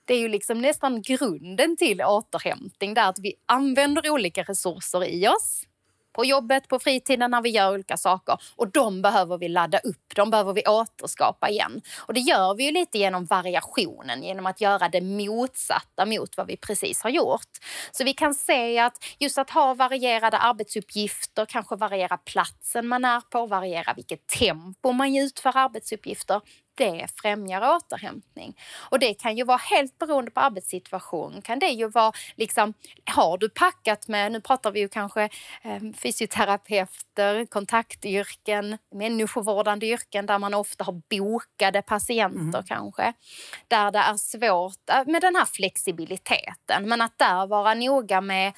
Det 0.04 0.14
är 0.14 0.18
ju 0.18 0.28
liksom 0.28 0.60
nästan 0.60 1.02
grunden 1.02 1.76
till 1.76 2.02
återhämtning, 2.02 2.94
där 2.94 3.08
att 3.08 3.18
vi 3.18 3.34
använder 3.46 4.10
olika 4.10 4.42
resurser 4.42 5.04
i 5.04 5.28
oss 5.28 5.64
på 6.14 6.24
jobbet, 6.24 6.68
på 6.68 6.78
fritiden, 6.78 7.30
när 7.30 7.42
vi 7.42 7.50
gör 7.50 7.74
olika 7.74 7.96
saker. 7.96 8.38
Och 8.56 8.68
de 8.68 9.02
behöver 9.02 9.38
vi 9.38 9.48
ladda 9.48 9.78
upp, 9.78 10.12
de 10.16 10.30
behöver 10.30 10.52
vi 10.52 10.62
återskapa 10.66 11.48
igen. 11.48 11.80
Och 11.98 12.14
det 12.14 12.20
gör 12.20 12.54
vi 12.54 12.64
ju 12.64 12.70
lite 12.70 12.98
genom 12.98 13.24
variationen, 13.24 14.22
genom 14.22 14.46
att 14.46 14.60
göra 14.60 14.88
det 14.88 15.00
motsatta 15.00 16.06
mot 16.06 16.36
vad 16.36 16.46
vi 16.46 16.56
precis 16.56 17.02
har 17.02 17.10
gjort. 17.10 17.50
Så 17.92 18.04
vi 18.04 18.12
kan 18.12 18.34
se 18.34 18.78
att 18.78 19.04
just 19.18 19.38
att 19.38 19.50
ha 19.50 19.74
varierade 19.74 20.38
arbetsuppgifter, 20.38 21.46
kanske 21.46 21.76
variera 21.76 22.16
platsen 22.16 22.86
man 22.88 23.04
är 23.04 23.20
på, 23.20 23.46
variera 23.46 23.94
vilket 23.94 24.26
tempo 24.26 24.92
man 24.92 25.16
utför 25.16 25.56
arbetsuppgifter, 25.56 26.40
det 26.74 27.06
främjar 27.22 27.76
återhämtning. 27.76 28.56
Och 28.90 28.98
det 28.98 29.14
kan 29.14 29.36
ju 29.36 29.44
vara 29.44 29.56
helt 29.56 29.98
beroende 29.98 30.30
på 30.30 30.40
arbetssituation. 30.40 31.42
Kan 31.42 31.58
det 31.58 31.68
ju 31.68 31.88
vara 31.88 32.12
liksom, 32.36 32.74
har 33.04 33.38
du 33.38 33.48
packat 33.48 34.08
med, 34.08 34.32
nu 34.32 34.40
pratar 34.40 34.72
vi 34.72 34.80
ju 34.80 34.88
kanske 34.88 35.22
eh, 35.62 35.80
fysioterapeuter, 35.96 37.46
kontaktyrken, 37.46 38.78
människovårdande 38.94 39.86
yrken 39.86 40.26
där 40.26 40.38
man 40.38 40.54
ofta 40.54 40.84
har 40.84 41.00
bokade 41.10 41.82
patienter 41.82 42.58
mm. 42.58 42.64
kanske. 42.66 43.12
Där 43.68 43.90
det 43.90 43.98
är 43.98 44.16
svårt 44.16 44.90
eh, 44.90 45.12
med 45.12 45.22
den 45.22 45.36
här 45.36 45.46
flexibiliteten. 45.46 46.88
Men 46.88 47.00
att 47.00 47.18
där 47.18 47.46
vara 47.46 47.74
noga 47.74 48.20
med 48.20 48.52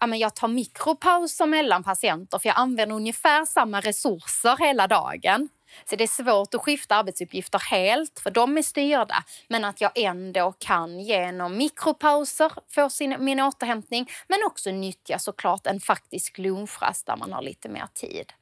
ja, 0.00 0.06
men 0.06 0.18
jag 0.18 0.34
tar 0.34 0.48
mikropauser 0.48 1.46
mellan 1.46 1.82
patienter 1.82 2.38
för 2.38 2.48
jag 2.48 2.58
använder 2.58 2.96
ungefär 2.96 3.44
samma 3.44 3.80
resurser 3.80 4.56
hela 4.56 4.86
dagen. 4.86 5.48
Så 5.84 5.96
det 5.96 6.04
är 6.04 6.22
svårt 6.22 6.54
att 6.54 6.60
skifta 6.60 6.96
arbetsuppgifter 6.96 7.58
helt, 7.70 8.20
för 8.20 8.30
de 8.30 8.58
är 8.58 8.62
styrda. 8.62 9.24
Men 9.48 9.64
att 9.64 9.80
jag 9.80 9.90
ändå 9.94 10.52
kan 10.58 11.00
genom 11.00 11.56
mikropauser 11.56 12.52
få 12.74 12.90
sin, 12.90 13.16
min 13.18 13.40
återhämtning, 13.40 14.10
men 14.28 14.38
också 14.46 14.70
nyttja 14.70 15.18
såklart 15.18 15.66
en 15.66 15.80
faktisk 15.80 16.38
lunchrast 16.38 17.06
där 17.06 17.16
man 17.16 17.32
har 17.32 17.42
lite 17.42 17.68
mer 17.68 17.86
tid. 17.94 18.32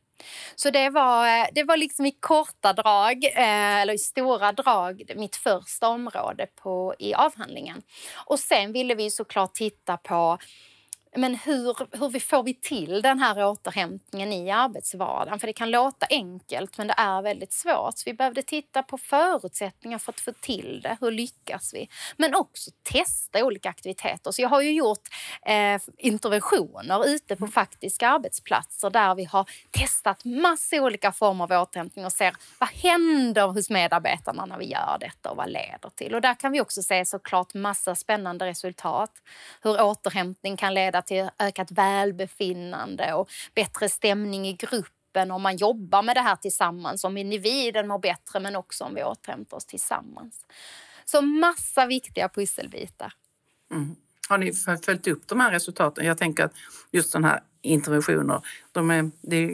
Så 0.57 0.71
det 0.71 0.91
var, 0.91 1.49
det 1.55 1.65
var 1.65 1.77
liksom 1.77 2.07
i 2.07 2.11
korta 2.21 2.73
drag, 2.73 3.25
eh, 3.25 3.77
eller 3.81 3.95
i 3.95 3.99
stora 3.99 4.53
drag, 4.53 5.03
mitt 5.17 5.37
första 5.37 5.89
område 5.89 6.47
på, 6.63 6.95
i 6.99 7.15
avhandlingen. 7.15 7.83
Och 8.27 8.39
sen 8.39 8.73
ville 8.73 8.95
vi 8.95 9.11
såklart 9.11 9.55
titta 9.55 9.97
på 9.97 10.39
men 11.19 11.35
hur, 11.35 11.77
hur 11.99 12.09
vi 12.09 12.21
får 12.21 12.43
vi 12.43 12.55
till 12.55 13.03
den 13.03 13.19
här 13.19 13.45
återhämtningen 13.45 14.33
i 14.33 14.51
arbetsvardagen? 14.51 15.41
För 15.41 15.47
det 15.47 15.53
kan 15.53 15.71
låta 15.71 16.07
enkelt 16.11 16.79
men 16.79 16.87
det 16.87 16.95
är 16.97 17.23
väldigt 17.23 17.53
svårt. 17.53 17.99
Så 17.99 18.03
vi 18.07 18.15
behövde 18.15 18.43
titta 18.43 18.83
på 18.83 18.99
förutsättningar 18.99 19.99
för 19.99 20.13
att 20.13 20.21
få 20.21 20.33
till 20.33 20.81
det. 20.83 20.97
Hur 21.01 21.11
lyckas 21.11 21.75
vi? 21.75 21.89
Men 22.17 22.35
också 22.35 22.71
testa 22.83 23.45
olika 23.45 23.69
aktiviteter. 23.69 24.31
Så 24.31 24.43
jag 24.43 24.49
har 24.49 24.61
ju 24.61 24.73
gjort 24.73 25.09
eh, 25.43 25.81
interventioner 25.99 27.09
ute 27.09 27.37
på 27.37 27.47
faktiska 27.47 28.09
arbetsplatser 28.09 28.91
där 28.91 29.15
vi 29.15 29.25
har 29.25 29.51
testat 29.71 30.25
massa 30.25 30.77
olika 30.77 31.13
former 31.13 31.45
av 31.45 31.63
återhämtning 31.63 32.05
och 32.05 32.13
ser 32.13 32.37
vad 32.59 32.69
händer 32.69 33.47
hos 33.47 33.71
medarbetarna 33.71 34.47
när 34.47 34.59
vi 34.59 34.65
gör 34.65 34.97
detta 35.01 35.31
och 35.31 35.37
vad 35.37 35.51
leder 35.51 35.91
till. 35.95 36.15
Och 36.15 36.21
där 36.21 36.35
kan 36.35 36.53
vi 36.53 36.61
också 36.61 36.83
se 36.83 37.05
såklart 37.05 37.55
massa 37.55 37.95
spännande 37.95 38.47
resultat. 38.47 39.11
Hur 39.63 39.83
återhämtning 39.83 40.57
kan 40.57 40.75
leda 40.75 41.03
till 41.09 41.29
ökat 41.39 41.71
välbefinnande 41.71 43.15
och 43.15 43.29
bättre 43.55 43.89
stämning 43.89 44.49
i 44.49 44.53
gruppen 44.53 45.31
om 45.31 45.43
man 45.43 45.57
jobbar 45.57 46.03
med 46.03 46.17
det 46.17 46.21
här 46.21 46.37
tillsammans, 46.37 47.05
om 47.05 47.17
individen 47.17 47.89
mår 47.89 47.99
bättre 47.99 48.41
men 48.41 48.57
också 48.57 48.85
om 48.85 48.95
vi 48.95 49.05
återhämtar 49.05 49.57
oss 49.57 49.67
tillsammans. 49.67 50.47
Så 51.05 51.23
massa 51.23 51.87
viktiga 51.87 52.29
pusselbitar. 52.29 53.13
Mm. 53.71 53.97
Har 54.29 54.39
ni 54.39 54.53
följt 54.85 55.07
upp 55.07 55.29
de 55.29 55.41
här 55.41 55.51
resultaten? 55.51 56.07
Jag 56.07 56.19
tänker 56.19 56.45
att 56.45 56.53
just 56.91 57.11
sådana 57.11 57.29
här 57.29 57.41
interventioner, 57.63 58.41
de 58.73 58.91
är, 58.91 59.11
det 59.21 59.37
är, 59.37 59.51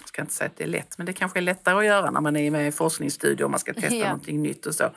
jag 0.00 0.08
ska 0.08 0.22
inte 0.22 0.34
säga 0.34 0.50
att 0.50 0.56
det 0.56 0.64
är 0.64 0.68
lätt, 0.68 0.98
men 0.98 1.06
det 1.06 1.12
kanske 1.12 1.38
är 1.38 1.42
lättare 1.42 1.78
att 1.78 1.84
göra 1.84 2.10
när 2.10 2.20
man 2.20 2.36
är 2.36 2.50
med 2.50 2.68
i 2.68 2.72
forskningsstudier 2.72 3.44
och 3.44 3.50
man 3.50 3.60
ska 3.60 3.74
testa 3.74 3.94
ja. 3.94 4.04
någonting 4.04 4.42
nytt 4.42 4.66
och 4.66 4.74
så. 4.74 4.90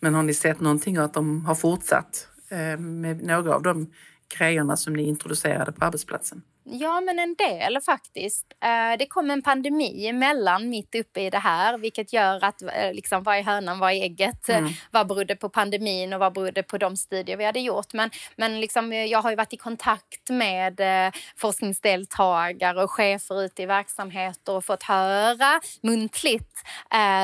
Men 0.00 0.14
har 0.14 0.22
ni 0.22 0.34
sett 0.34 0.60
någonting 0.60 0.96
att 0.96 1.14
de 1.14 1.46
har 1.46 1.54
fortsatt 1.54 2.28
eh, 2.48 2.78
med 2.78 3.22
några 3.22 3.54
av 3.54 3.62
de 3.62 3.90
grejerna 4.38 4.76
som 4.76 4.92
ni 4.92 5.02
introducerade 5.02 5.72
på 5.72 5.84
arbetsplatsen? 5.84 6.42
Ja, 6.64 7.00
men 7.00 7.18
en 7.18 7.34
del 7.34 7.80
faktiskt. 7.80 8.46
Eh, 8.60 8.98
det 8.98 9.06
kom 9.06 9.30
en 9.30 9.42
pandemi 9.42 10.06
emellan 10.06 10.68
mitt 10.68 10.94
uppe 10.94 11.20
i 11.20 11.30
det 11.30 11.38
här 11.38 11.78
vilket 11.78 12.12
gör 12.12 12.44
att 12.44 12.62
eh, 12.62 12.92
liksom, 12.92 13.22
vad 13.22 13.36
är 13.36 13.42
hönan, 13.42 13.78
vad 13.78 13.92
är 13.92 14.02
ägget? 14.02 14.48
Mm. 14.48 14.72
Vad 14.90 15.06
berodde 15.06 15.36
på 15.36 15.48
pandemin 15.48 16.12
och 16.12 16.20
vad 16.20 16.32
berodde 16.32 16.62
på 16.62 16.78
de 16.78 16.96
studier 16.96 17.36
vi 17.36 17.44
hade 17.44 17.60
gjort? 17.60 17.92
Men, 17.92 18.10
men 18.36 18.60
liksom, 18.60 18.92
jag 18.92 19.22
har 19.22 19.30
ju 19.30 19.36
varit 19.36 19.52
i 19.52 19.56
kontakt 19.56 20.30
med 20.30 20.80
eh, 20.80 21.12
forskningsdeltagare 21.36 22.82
och 22.82 22.90
chefer 22.90 23.42
ute 23.42 23.62
i 23.62 23.66
verksamheter 23.66 24.52
och 24.52 24.64
fått 24.64 24.82
höra 24.82 25.60
muntligt 25.80 26.48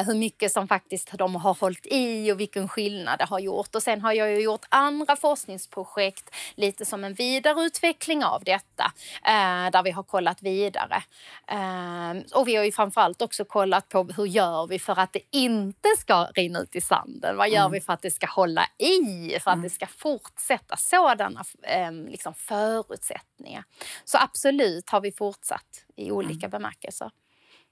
hur 0.06 0.14
mycket 0.14 0.52
som 0.52 0.68
faktiskt 0.68 1.12
de 1.12 1.36
har 1.36 1.54
hållit 1.54 1.86
i 1.86 2.32
och 2.32 2.40
vilken 2.40 2.68
skillnad 2.68 3.18
det 3.18 3.24
har 3.24 3.38
gjort. 3.38 3.74
Och 3.74 3.82
sen 3.82 4.00
har 4.00 4.12
jag 4.12 4.30
ju 4.30 4.40
gjort 4.40 4.66
andra 4.68 5.16
forskningsprojekt 5.16 6.34
lite 6.54 6.84
som 6.84 7.04
en 7.04 7.14
vidareutveckling 7.14 8.24
av 8.24 8.44
detta 8.44 8.92
eh, 9.27 9.27
där 9.72 9.82
vi 9.82 9.90
har 9.90 10.02
kollat 10.02 10.42
vidare. 10.42 11.02
Eh, 11.46 12.22
och 12.34 12.48
vi 12.48 12.56
har 12.56 12.64
ju 12.64 12.72
framförallt 12.72 13.22
också 13.22 13.44
kollat 13.44 13.88
på 13.88 14.02
hur 14.04 14.26
gör 14.26 14.66
vi 14.66 14.78
för 14.78 14.98
att 14.98 15.12
det 15.12 15.20
inte 15.30 15.88
ska 15.98 16.24
rinna 16.24 16.60
ut 16.60 16.76
i 16.76 16.80
sanden? 16.80 17.36
Vad 17.36 17.50
gör 17.50 17.60
mm. 17.60 17.72
vi 17.72 17.80
för 17.80 17.92
att 17.92 18.02
det 18.02 18.10
ska 18.10 18.26
hålla 18.26 18.66
i, 18.78 19.30
för 19.40 19.50
att 19.50 19.54
mm. 19.54 19.62
det 19.62 19.70
ska 19.70 19.86
fortsätta? 19.86 20.76
Sådana 20.76 21.44
eh, 21.62 21.92
liksom 21.92 22.34
förutsättningar. 22.34 23.64
Så 24.04 24.18
absolut 24.18 24.90
har 24.90 25.00
vi 25.00 25.12
fortsatt 25.12 25.84
i 25.96 26.10
olika 26.10 26.46
mm. 26.46 26.50
bemärkelser. 26.50 27.10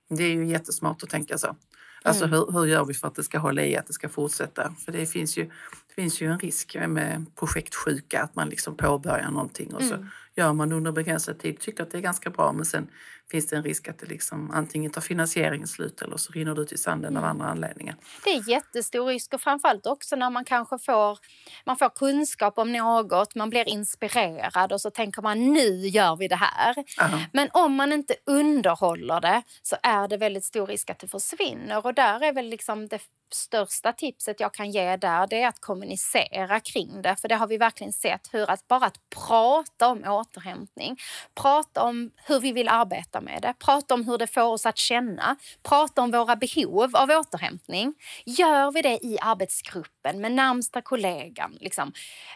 Det 0.08 0.24
är 0.24 0.32
ju 0.32 0.46
jättesmart 0.46 1.02
att 1.02 1.10
tänka 1.10 1.38
så. 1.38 1.56
Alltså 2.02 2.24
mm. 2.24 2.38
hur, 2.38 2.52
hur 2.52 2.66
gör 2.66 2.84
vi 2.84 2.94
för 2.94 3.08
att 3.08 3.14
det 3.14 3.24
ska 3.24 3.38
hålla 3.38 3.64
i, 3.64 3.76
att 3.76 3.86
det 3.86 3.92
ska 3.92 4.08
fortsätta? 4.08 4.74
För 4.84 4.92
det 4.92 5.06
finns 5.06 5.36
ju, 5.36 5.44
det 5.88 5.94
finns 5.94 6.20
ju 6.20 6.32
en 6.32 6.38
risk 6.38 6.76
med 6.88 7.26
projektsjuka, 7.34 8.22
att 8.22 8.34
man 8.34 8.48
liksom 8.48 8.76
påbörjar 8.76 9.30
någonting 9.30 9.74
och 9.74 9.82
så 9.82 9.94
mm 9.94 10.08
gör 10.36 10.52
man 10.52 10.72
under 10.72 10.92
begränsad 10.92 11.38
tid, 11.38 11.60
tycker 11.60 11.82
att 11.82 11.90
det 11.90 11.98
är 11.98 12.02
ganska 12.02 12.30
bra 12.30 12.52
men 12.52 12.64
sen 12.64 12.90
finns 13.30 13.46
det 13.46 13.56
en 13.56 13.62
risk 13.62 13.88
att 13.88 13.98
det 13.98 14.06
liksom 14.06 14.50
antingen 14.50 14.90
tar 14.90 15.00
finansieringen 15.00 15.66
slut 15.66 16.02
eller 16.02 16.16
så 16.16 16.32
rinner 16.32 16.54
det 16.54 16.60
ut 16.60 16.72
i 16.72 16.78
sanden 16.78 17.10
mm. 17.10 17.22
av 17.22 17.30
andra 17.30 17.46
anledningar. 17.46 17.96
Det 18.24 18.30
är 18.30 18.50
jättestor 18.50 19.06
risk 19.06 19.34
och 19.34 19.40
framförallt 19.40 19.86
också 19.86 20.16
när 20.16 20.30
man 20.30 20.44
kanske 20.44 20.78
får, 20.78 21.18
man 21.64 21.76
får 21.76 21.88
kunskap 21.88 22.58
om 22.58 22.72
något, 22.72 23.34
man 23.34 23.50
blir 23.50 23.68
inspirerad 23.68 24.72
och 24.72 24.80
så 24.80 24.90
tänker 24.90 25.22
man 25.22 25.52
nu 25.52 25.68
gör 25.86 26.16
vi 26.16 26.28
det 26.28 26.36
här. 26.36 26.74
Aha. 27.00 27.18
Men 27.32 27.48
om 27.52 27.74
man 27.74 27.92
inte 27.92 28.14
underhåller 28.26 29.20
det 29.20 29.42
så 29.62 29.76
är 29.82 30.08
det 30.08 30.16
väldigt 30.16 30.44
stor 30.44 30.66
risk 30.66 30.90
att 30.90 30.98
det 30.98 31.08
försvinner 31.08 31.86
och 31.86 31.94
där 31.94 32.24
är 32.24 32.32
väl 32.32 32.46
liksom 32.46 32.88
det 32.88 33.00
största 33.34 33.92
tipset 33.92 34.40
jag 34.40 34.54
kan 34.54 34.70
ge 34.70 34.96
där 34.96 35.26
det 35.26 35.42
är 35.42 35.48
att 35.48 35.60
kommunicera 35.60 36.60
kring 36.60 37.02
det. 37.02 37.16
För 37.16 37.28
det 37.28 37.34
har 37.34 37.46
vi 37.46 37.56
verkligen 37.56 37.92
sett 37.92 38.28
hur 38.32 38.50
att 38.50 38.68
bara 38.68 38.86
att 38.86 39.00
prata 39.26 39.88
om 39.88 40.04
återhämtning, 40.04 40.96
prata 41.34 41.82
om 41.82 42.10
hur 42.16 42.40
vi 42.40 42.52
vill 42.52 42.68
arbeta 42.68 43.20
med 43.20 43.42
det, 43.42 43.54
prata 43.58 43.94
om 43.94 44.04
hur 44.04 44.18
det 44.18 44.26
får 44.26 44.42
oss 44.42 44.66
att 44.66 44.78
känna, 44.78 45.36
prata 45.62 46.02
om 46.02 46.10
våra 46.10 46.36
behov 46.36 46.96
av 46.96 47.10
återhämtning. 47.10 47.94
Gör 48.26 48.72
vi 48.72 48.82
det 48.82 49.04
i 49.04 49.18
arbetsgruppen 49.20 50.20
med 50.20 50.32
närmsta 50.32 50.82
kollegan, 50.82 51.56
liksom, 51.60 51.92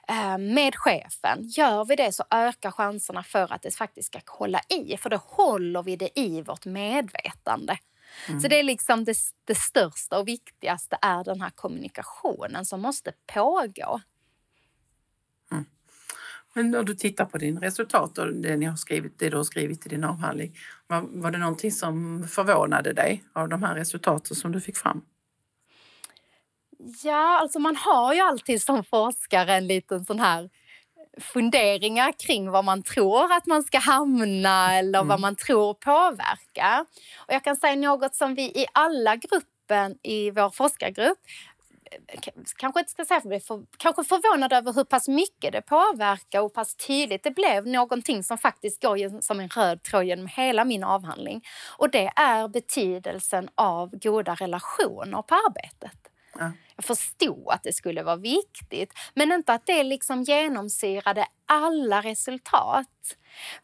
eh, 0.09 0.39
med 0.39 0.75
chefen, 0.77 1.49
gör 1.49 1.85
vi 1.85 1.97
det 1.97 2.13
så 2.13 2.25
ökar 2.31 2.71
chanserna 2.71 3.23
för 3.23 3.53
att 3.53 3.63
det 3.63 3.77
faktiskt 3.77 4.09
ska 4.09 4.21
hålla 4.27 4.61
i, 4.69 4.97
för 4.97 5.11
då 5.11 5.17
håller 5.17 5.83
vi 5.83 5.97
det 5.97 6.19
i 6.21 6.43
vårt 6.43 6.65
medvetande. 6.65 7.79
Mm. 8.29 8.41
Så 8.41 8.49
det 8.49 8.59
är 8.59 8.63
liksom 8.63 9.05
det, 9.05 9.17
det 9.45 9.55
största 9.55 10.19
och 10.19 10.29
viktigaste 10.29 10.99
är 11.03 11.25
den 11.25 11.41
här 11.41 11.51
kommunikationen 11.51 12.67
som 12.67 12.81
måste 12.81 13.13
pågå. 13.35 14.01
Mm. 15.53 15.65
Men 16.53 16.71
när 16.71 16.83
du 16.83 16.95
tittar 16.95 17.25
på 17.25 17.39
din 17.39 17.61
resultat 17.61 18.19
och 18.19 18.35
det, 18.35 18.57
ni 18.57 18.67
har 18.67 18.77
skrivit, 18.77 19.19
det 19.19 19.31
du 19.31 19.37
har 19.37 19.45
skrivit 19.45 19.87
i 19.87 19.89
din 19.89 20.05
avhandling, 20.05 20.57
var, 20.87 21.01
var 21.01 21.31
det 21.31 21.39
någonting 21.39 21.73
som 21.73 22.25
förvånade 22.29 22.93
dig 22.93 23.25
av 23.33 23.49
de 23.49 23.63
här 23.63 23.75
resultaten 23.75 24.37
som 24.37 24.53
du 24.53 24.61
fick 24.61 24.77
fram? 24.77 25.03
Ja, 27.03 27.39
alltså 27.41 27.59
man 27.59 27.77
har 27.77 28.15
ju 28.15 28.21
alltid 28.21 28.63
som 28.63 28.85
forskare 28.85 29.55
en 29.55 29.67
liten 29.67 30.05
sån 30.05 30.21
här 30.21 30.51
funderingar 31.19 32.13
kring 32.27 32.51
var 32.51 32.63
man 32.63 32.83
tror 32.83 33.33
att 33.33 33.47
man 33.47 33.63
ska 33.63 33.79
hamna 33.79 34.79
eller 34.79 34.99
mm. 34.99 35.09
vad 35.09 35.21
man 35.21 35.37
tror 35.37 35.75
påverkar. 35.75 36.81
Och 37.17 37.35
jag 37.35 37.45
kan 37.45 37.57
säga 37.57 37.77
något 37.77 38.15
som 38.15 38.35
vi 38.35 38.43
i 38.43 38.67
alla 38.73 39.17
gruppen 39.17 39.99
i 40.03 40.31
vår 40.31 40.51
forskargrupp 40.51 41.19
kanske 42.57 42.81
inte 42.81 42.93
ska 42.93 43.05
säga 43.05 43.21
för, 43.21 43.41
för 43.41 43.63
kanske 43.77 44.05
förvånad 44.05 44.53
över 44.53 44.73
hur 44.73 44.85
pass 44.85 45.09
mycket 45.09 45.53
det 45.53 45.63
påverkar 45.63 46.39
och 46.39 46.45
hur 46.45 46.49
pass 46.49 46.75
tydligt 46.75 47.23
det 47.23 47.31
blev 47.31 47.67
någonting 47.67 48.25
som 48.25 48.39
faktiskt 48.39 48.83
går 48.83 49.21
som 49.21 49.41
en 49.41 49.49
röd 49.49 49.83
tråd 49.83 50.05
genom 50.05 50.27
hela 50.27 50.65
min 50.65 50.85
avhandling. 50.85 51.43
Och 51.77 51.91
det 51.91 52.13
är 52.17 52.49
betydelsen 52.49 53.49
av 53.55 53.91
goda 53.99 54.35
relationer 54.35 55.23
på 55.23 55.35
arbetet. 55.35 56.10
Ja. 56.39 56.53
Jag 56.77 56.85
förstod 56.85 57.49
att 57.49 57.63
det 57.63 57.73
skulle 57.73 58.03
vara 58.03 58.17
viktigt, 58.17 58.93
men 59.15 59.33
inte 59.33 59.53
att 59.53 59.67
det 59.67 59.83
liksom 59.83 60.23
genomsyrade 60.23 61.27
alla 61.47 62.01
resultat. 62.01 63.17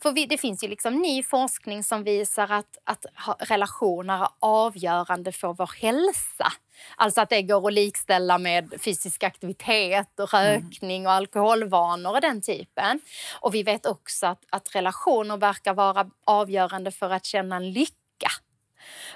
För 0.03 0.13
vi, 0.13 0.27
det 0.27 0.39
finns 0.39 0.65
ju 0.65 0.69
liksom 0.69 0.95
ny 0.95 1.23
forskning 1.23 1.85
som 1.85 2.05
visar 2.05 2.53
att, 2.53 2.79
att 2.85 3.07
relationer 3.39 4.23
är 4.23 4.29
avgörande 4.39 5.33
för 5.33 5.53
vår 5.53 5.71
hälsa. 5.81 6.53
Alltså 6.97 7.21
att 7.21 7.29
det 7.29 7.43
går 7.43 7.69
att 7.69 7.73
likställa 7.73 8.39
med 8.39 8.75
fysisk 8.81 9.23
aktivitet 9.23 10.21
och 10.21 10.35
mm. 10.35 10.53
rökning 10.53 11.07
och 11.07 11.13
alkoholvanor 11.13 12.15
och 12.15 12.21
den 12.21 12.43
typen. 12.43 13.01
Och 13.41 13.55
vi 13.55 13.63
vet 13.63 13.87
också 13.87 14.27
att, 14.27 14.45
att 14.51 14.75
relationer 14.75 15.37
verkar 15.37 15.75
vara 15.75 16.11
avgörande 16.25 16.91
för 16.91 17.11
att 17.11 17.25
känna 17.25 17.57
en 17.57 17.73
lycka 17.73 18.31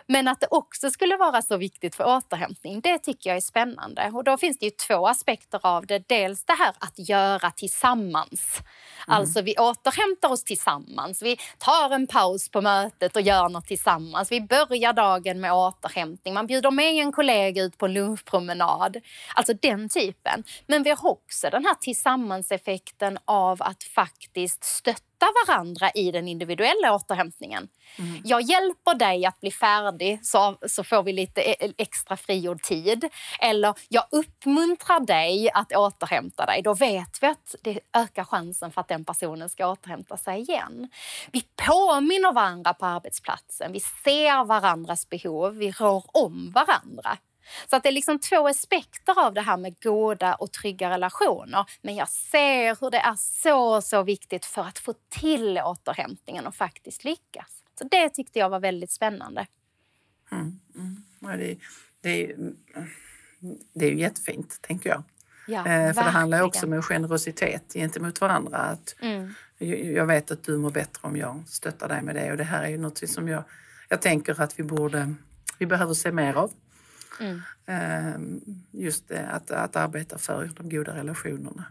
Men 0.06 0.28
att 0.28 0.40
det 0.40 0.46
också 0.50 0.90
skulle 0.90 1.16
vara 1.16 1.42
så 1.42 1.56
viktigt 1.56 1.94
för 1.94 2.04
återhämtning, 2.04 2.80
det 2.80 2.98
tycker 2.98 3.30
jag 3.30 3.36
är 3.36 3.40
spännande. 3.40 4.10
Och 4.14 4.24
då 4.24 4.36
finns 4.38 4.58
det 4.58 4.66
ju 4.66 4.70
två 4.70 5.06
aspekter 5.06 5.60
av 5.62 5.86
det. 5.86 6.08
Dels 6.08 6.44
det 6.44 6.52
här 6.52 6.74
att 6.78 7.08
göra 7.08 7.50
tillsammans. 7.50 8.58
Mm. 8.58 9.18
Alltså 9.18 9.42
vi 9.42 9.56
återhämtar 9.58 10.28
oss 10.28 10.44
tillsammans. 10.44 11.22
Vi 11.22 11.36
tar 11.58 11.90
en 11.90 12.06
paus 12.06 12.48
på 12.48 12.60
mötet 12.60 13.16
och 13.16 13.22
gör 13.22 13.48
något 13.48 13.66
tillsammans. 13.66 14.32
Vi 14.32 14.40
börjar 14.40 14.92
dagen 14.92 15.40
med 15.40 15.52
återhämtning. 15.52 16.34
Man 16.34 16.46
bjuder 16.46 16.70
med 16.70 16.94
en 16.94 17.12
kollega 17.12 17.62
ut 17.62 17.78
på 17.78 17.86
en 17.86 17.92
lunchpromenad. 17.92 18.96
Alltså 19.34 19.54
den 19.54 19.88
typen. 19.88 20.44
Men 20.66 20.82
vi 20.82 20.90
har 20.90 21.10
också 21.10 21.50
den 21.50 21.64
här 21.64 21.74
tillsammanseffekten 21.74 23.18
av 23.24 23.62
att 23.62 23.84
faktiskt 23.84 24.64
stötta 24.64 25.09
varandra 25.46 25.90
i 25.90 26.10
den 26.10 26.28
individuella 26.28 26.94
återhämtningen. 26.94 27.68
Mm. 27.98 28.22
Jag 28.24 28.42
hjälper 28.42 28.94
dig 28.94 29.26
att 29.26 29.40
bli 29.40 29.50
färdig 29.50 30.20
så, 30.22 30.56
så 30.68 30.84
får 30.84 31.02
vi 31.02 31.12
lite 31.12 31.40
e, 31.40 31.72
extra 31.78 32.16
frigjord 32.16 32.62
tid. 32.62 33.08
Eller 33.40 33.74
jag 33.88 34.04
uppmuntrar 34.10 35.00
dig 35.00 35.50
att 35.54 35.72
återhämta 35.72 36.46
dig. 36.46 36.62
Då 36.62 36.74
vet 36.74 37.22
vi 37.22 37.26
att 37.26 37.54
det 37.62 37.80
ökar 37.92 38.24
chansen 38.24 38.72
för 38.72 38.80
att 38.80 38.88
den 38.88 39.04
personen 39.04 39.48
ska 39.48 39.66
återhämta 39.66 40.16
sig 40.16 40.40
igen. 40.40 40.88
Vi 41.32 41.42
påminner 41.66 42.32
varandra 42.32 42.74
på 42.74 42.86
arbetsplatsen. 42.86 43.72
Vi 43.72 43.80
ser 43.80 44.44
varandras 44.44 45.08
behov. 45.08 45.56
Vi 45.56 45.70
rår 45.70 46.04
om 46.12 46.52
varandra. 46.54 47.18
Så 47.70 47.76
att 47.76 47.82
det 47.82 47.88
är 47.88 47.92
liksom 47.92 48.18
två 48.18 48.48
aspekter 48.48 49.26
av 49.26 49.34
det 49.34 49.40
här 49.40 49.56
med 49.56 49.80
goda 49.82 50.34
och 50.34 50.52
trygga 50.52 50.90
relationer. 50.90 51.64
Men 51.82 51.94
jag 51.94 52.08
ser 52.08 52.80
hur 52.80 52.90
det 52.90 52.98
är 52.98 53.16
så, 53.16 53.82
så 53.82 54.02
viktigt 54.02 54.44
för 54.44 54.62
att 54.62 54.78
få 54.78 54.94
till 55.08 55.60
återhämtningen 55.64 56.46
och 56.46 56.54
faktiskt 56.54 57.04
lyckas. 57.04 57.62
Så 57.78 57.84
det 57.84 58.10
tyckte 58.10 58.38
jag 58.38 58.48
var 58.48 58.60
väldigt 58.60 58.90
spännande. 58.90 59.46
Mm, 60.32 60.60
mm. 60.74 61.04
Ja, 61.20 61.28
det, 61.28 61.58
det, 62.00 62.34
det 63.72 63.86
är 63.86 63.90
ju 63.90 63.98
jättefint, 63.98 64.62
tänker 64.62 64.90
jag. 64.90 65.02
Ja, 65.46 65.58
eh, 65.58 65.94
för 65.94 66.02
det 66.02 66.10
handlar 66.10 66.42
också 66.42 66.66
om 66.66 66.82
generositet 66.82 67.72
gentemot 67.74 68.20
varandra. 68.20 68.56
Att 68.56 68.94
mm. 69.00 69.34
Jag 69.94 70.06
vet 70.06 70.30
att 70.30 70.44
du 70.44 70.58
mår 70.58 70.70
bättre 70.70 71.00
om 71.08 71.16
jag 71.16 71.42
stöttar 71.46 71.88
dig 71.88 72.02
med 72.02 72.14
det 72.14 72.30
och 72.30 72.36
det 72.36 72.44
här 72.44 72.62
är 72.62 72.68
ju 72.68 72.78
något 72.78 73.08
som 73.08 73.28
jag, 73.28 73.44
jag 73.88 74.00
tänker 74.00 74.40
att 74.40 74.58
vi 74.58 74.62
borde, 74.62 75.14
vi 75.58 75.66
behöver 75.66 75.94
se 75.94 76.12
mer 76.12 76.34
av. 76.34 76.50
Mm. 77.20 77.42
Ehm, 77.66 78.40
just 78.70 79.10
att, 79.10 79.50
att 79.50 79.76
arbeta 79.76 80.18
för 80.18 80.50
de 80.56 80.68
goda 80.68 80.96
relationerna. 80.96 81.64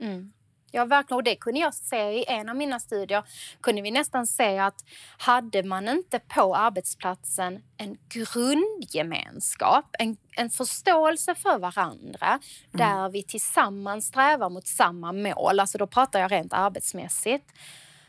Mm. 0.00 0.32
Ja, 0.70 0.84
verkligen. 0.84 1.16
Och 1.16 1.22
det 1.22 1.36
kunde 1.36 1.60
jag 1.60 1.74
se 1.74 1.96
i 1.96 2.24
en 2.28 2.48
av 2.48 2.56
mina 2.56 2.80
studier. 2.80 3.22
kunde 3.60 3.82
vi 3.82 3.90
nästan 3.90 4.26
se 4.26 4.58
att 4.58 4.84
hade 5.18 5.62
man 5.62 5.88
inte 5.88 6.18
på 6.18 6.56
arbetsplatsen 6.56 7.62
en 7.76 7.96
grundgemenskap, 8.08 9.84
en, 9.98 10.16
en 10.36 10.50
förståelse 10.50 11.34
för 11.34 11.58
varandra 11.58 12.26
mm. 12.26 12.40
där 12.72 13.08
vi 13.08 13.22
tillsammans 13.22 14.06
strävar 14.06 14.50
mot 14.50 14.66
samma 14.66 15.12
mål, 15.12 15.60
alltså 15.60 15.78
då 15.78 15.86
pratar 15.86 16.20
jag 16.20 16.32
rent 16.32 16.52
arbetsmässigt, 16.52 17.52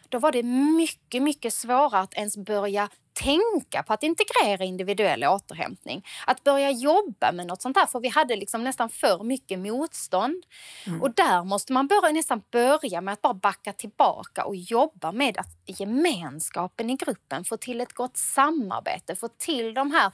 då 0.09 0.19
var 0.19 0.31
det 0.31 0.43
mycket, 0.77 1.23
mycket 1.23 1.53
svårare 1.53 1.99
att 2.01 2.13
ens 2.13 2.37
börja 2.37 2.89
tänka 3.23 3.83
på 3.83 3.93
att 3.93 4.03
integrera 4.03 4.63
individuell 4.63 5.23
återhämtning. 5.23 6.05
Att 6.27 6.43
börja 6.43 6.71
jobba 6.71 7.31
med 7.31 7.47
något 7.47 7.61
sånt 7.61 7.77
här, 7.77 7.85
för 7.85 7.99
vi 7.99 8.07
hade 8.07 8.35
liksom 8.35 8.63
nästan 8.63 8.89
för 8.89 9.23
mycket 9.23 9.59
motstånd. 9.59 10.43
Mm. 10.87 11.01
Och 11.01 11.13
där 11.13 11.43
måste 11.43 11.73
man 11.73 11.87
börja, 11.87 12.13
nästan 12.13 12.41
börja 12.51 13.01
med 13.01 13.13
att 13.13 13.21
bara 13.21 13.33
backa 13.33 13.73
tillbaka 13.73 14.45
och 14.45 14.55
jobba 14.55 15.11
med 15.11 15.37
att 15.37 15.79
gemenskapen 15.79 16.89
i 16.89 16.95
gruppen, 16.95 17.43
få 17.43 17.57
till 17.57 17.81
ett 17.81 17.93
gott 17.93 18.17
samarbete, 18.17 19.15
få 19.15 19.27
till 19.27 19.73
de 19.73 19.91
här 19.91 20.11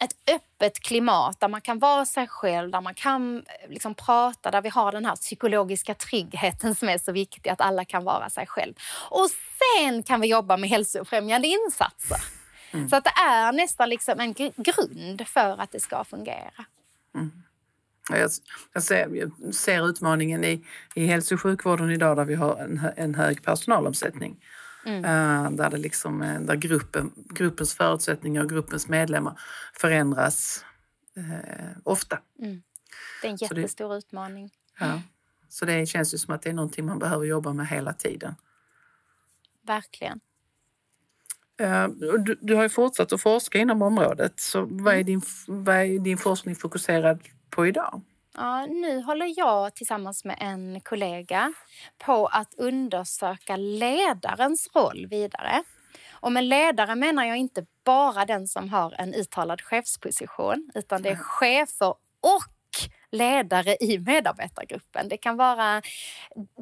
ett 0.00 0.34
öppet 0.34 0.80
klimat 0.80 1.40
där 1.40 1.48
man 1.48 1.60
kan 1.60 1.78
vara 1.78 2.04
sig 2.04 2.26
själv, 2.28 2.70
där 2.70 2.80
man 2.80 2.94
kan 2.94 3.36
eh, 3.36 3.70
liksom 3.70 3.94
prata, 3.94 4.50
där 4.50 4.62
vi 4.62 4.68
har 4.68 4.92
den 4.92 5.04
här 5.04 5.16
psykologiska 5.16 5.94
tryggheten 5.94 6.74
som 6.74 6.88
är 6.88 6.98
så 6.98 7.12
viktig, 7.12 7.50
att 7.50 7.60
alla 7.60 7.84
kan 7.84 8.04
vara 8.04 8.30
sig 8.30 8.46
själv. 8.46 8.74
Och 9.10 9.28
sen 9.30 10.02
kan 10.02 10.20
vi 10.20 10.26
jobba 10.26 10.56
med 10.56 10.70
hälsofrämjande 10.70 11.48
insatser. 11.48 12.18
Mm. 12.70 12.88
Så 12.88 12.96
att 12.96 13.04
det 13.04 13.12
är 13.20 13.52
nästan 13.52 13.88
liksom 13.88 14.20
en 14.20 14.32
grund 14.56 15.26
för 15.26 15.60
att 15.60 15.72
det 15.72 15.80
ska 15.80 16.04
fungera. 16.04 16.64
Mm. 17.14 17.42
Jag, 18.10 18.30
jag, 18.72 18.82
ser, 18.82 19.08
jag, 19.14 19.54
ser, 19.54 19.88
utmaningen 19.88 20.44
i, 20.44 20.64
i 20.94 21.06
hälso 21.06 21.34
och 21.34 21.40
sjukvården 21.40 21.90
idag 21.90 22.16
där 22.16 22.24
vi 22.24 22.34
har 22.34 22.56
en, 22.56 22.80
en 22.96 23.14
hög 23.14 23.42
personalomsättning. 23.42 24.36
Mm. 24.86 25.04
Eh, 25.04 25.50
där, 25.50 25.70
det 25.70 25.76
liksom, 25.76 26.22
eh, 26.22 26.40
där 26.40 26.56
gruppen, 26.56 27.12
gruppens 27.16 27.74
förutsättningar 27.74 28.42
och 28.42 28.50
gruppens 28.50 28.88
medlemmar 28.88 29.40
förändras 29.80 30.64
eh, 31.16 31.78
ofta. 31.82 32.18
Mm. 32.38 32.62
Det 33.22 33.28
är 33.28 33.30
en 33.30 33.36
jättestor 33.36 33.88
det, 33.88 33.96
utmaning. 33.96 34.50
Ja. 34.80 35.02
Så 35.48 35.64
det 35.64 35.86
känns 35.86 36.14
ju 36.14 36.18
som 36.18 36.34
att 36.34 36.42
det 36.42 36.50
är 36.50 36.54
någonting 36.54 36.86
man 36.86 36.98
behöver 36.98 37.24
jobba 37.24 37.52
med 37.52 37.68
hela 37.68 37.92
tiden. 37.92 38.34
Verkligen. 39.66 40.20
Uh, 41.60 41.88
du, 42.18 42.38
du, 42.40 42.54
har 42.54 42.62
ju 42.62 42.68
fortsatt 42.68 43.12
att 43.12 43.20
forska 43.20 43.58
inom 43.58 43.82
området. 43.82 44.40
Så 44.40 44.66
vad 44.70 44.94
är 44.94 45.00
mm. 45.00 45.06
din, 45.06 45.22
vad 45.46 45.76
är 45.76 45.98
din 45.98 46.18
forskning 46.18 46.56
fokuserad 46.56 47.20
på 47.50 47.66
idag? 47.66 48.02
Ja, 48.36 48.66
nu 48.66 49.02
håller 49.02 49.34
jag 49.36 49.74
tillsammans 49.74 50.24
med 50.24 50.36
en 50.40 50.80
kollega 50.80 51.52
på 51.98 52.26
att 52.26 52.54
undersöka 52.54 53.56
ledarens 53.56 54.68
roll 54.74 55.06
vidare. 55.10 55.62
Och 56.10 56.32
med 56.32 56.44
ledare 56.44 56.94
menar 56.94 57.24
jag 57.24 57.36
inte 57.36 57.66
bara 57.84 58.24
den 58.24 58.48
som 58.48 58.68
har 58.68 58.94
en 58.98 59.14
uttalad 59.14 59.60
chefsposition 59.60 60.70
utan 60.74 61.02
det 61.02 61.08
är 61.08 61.16
chefer 61.16 61.94
och 62.20 62.90
ledare 63.10 63.76
i 63.80 63.98
medarbetargruppen. 63.98 65.08
Det 65.08 65.16
kan 65.16 65.36
vara 65.36 65.82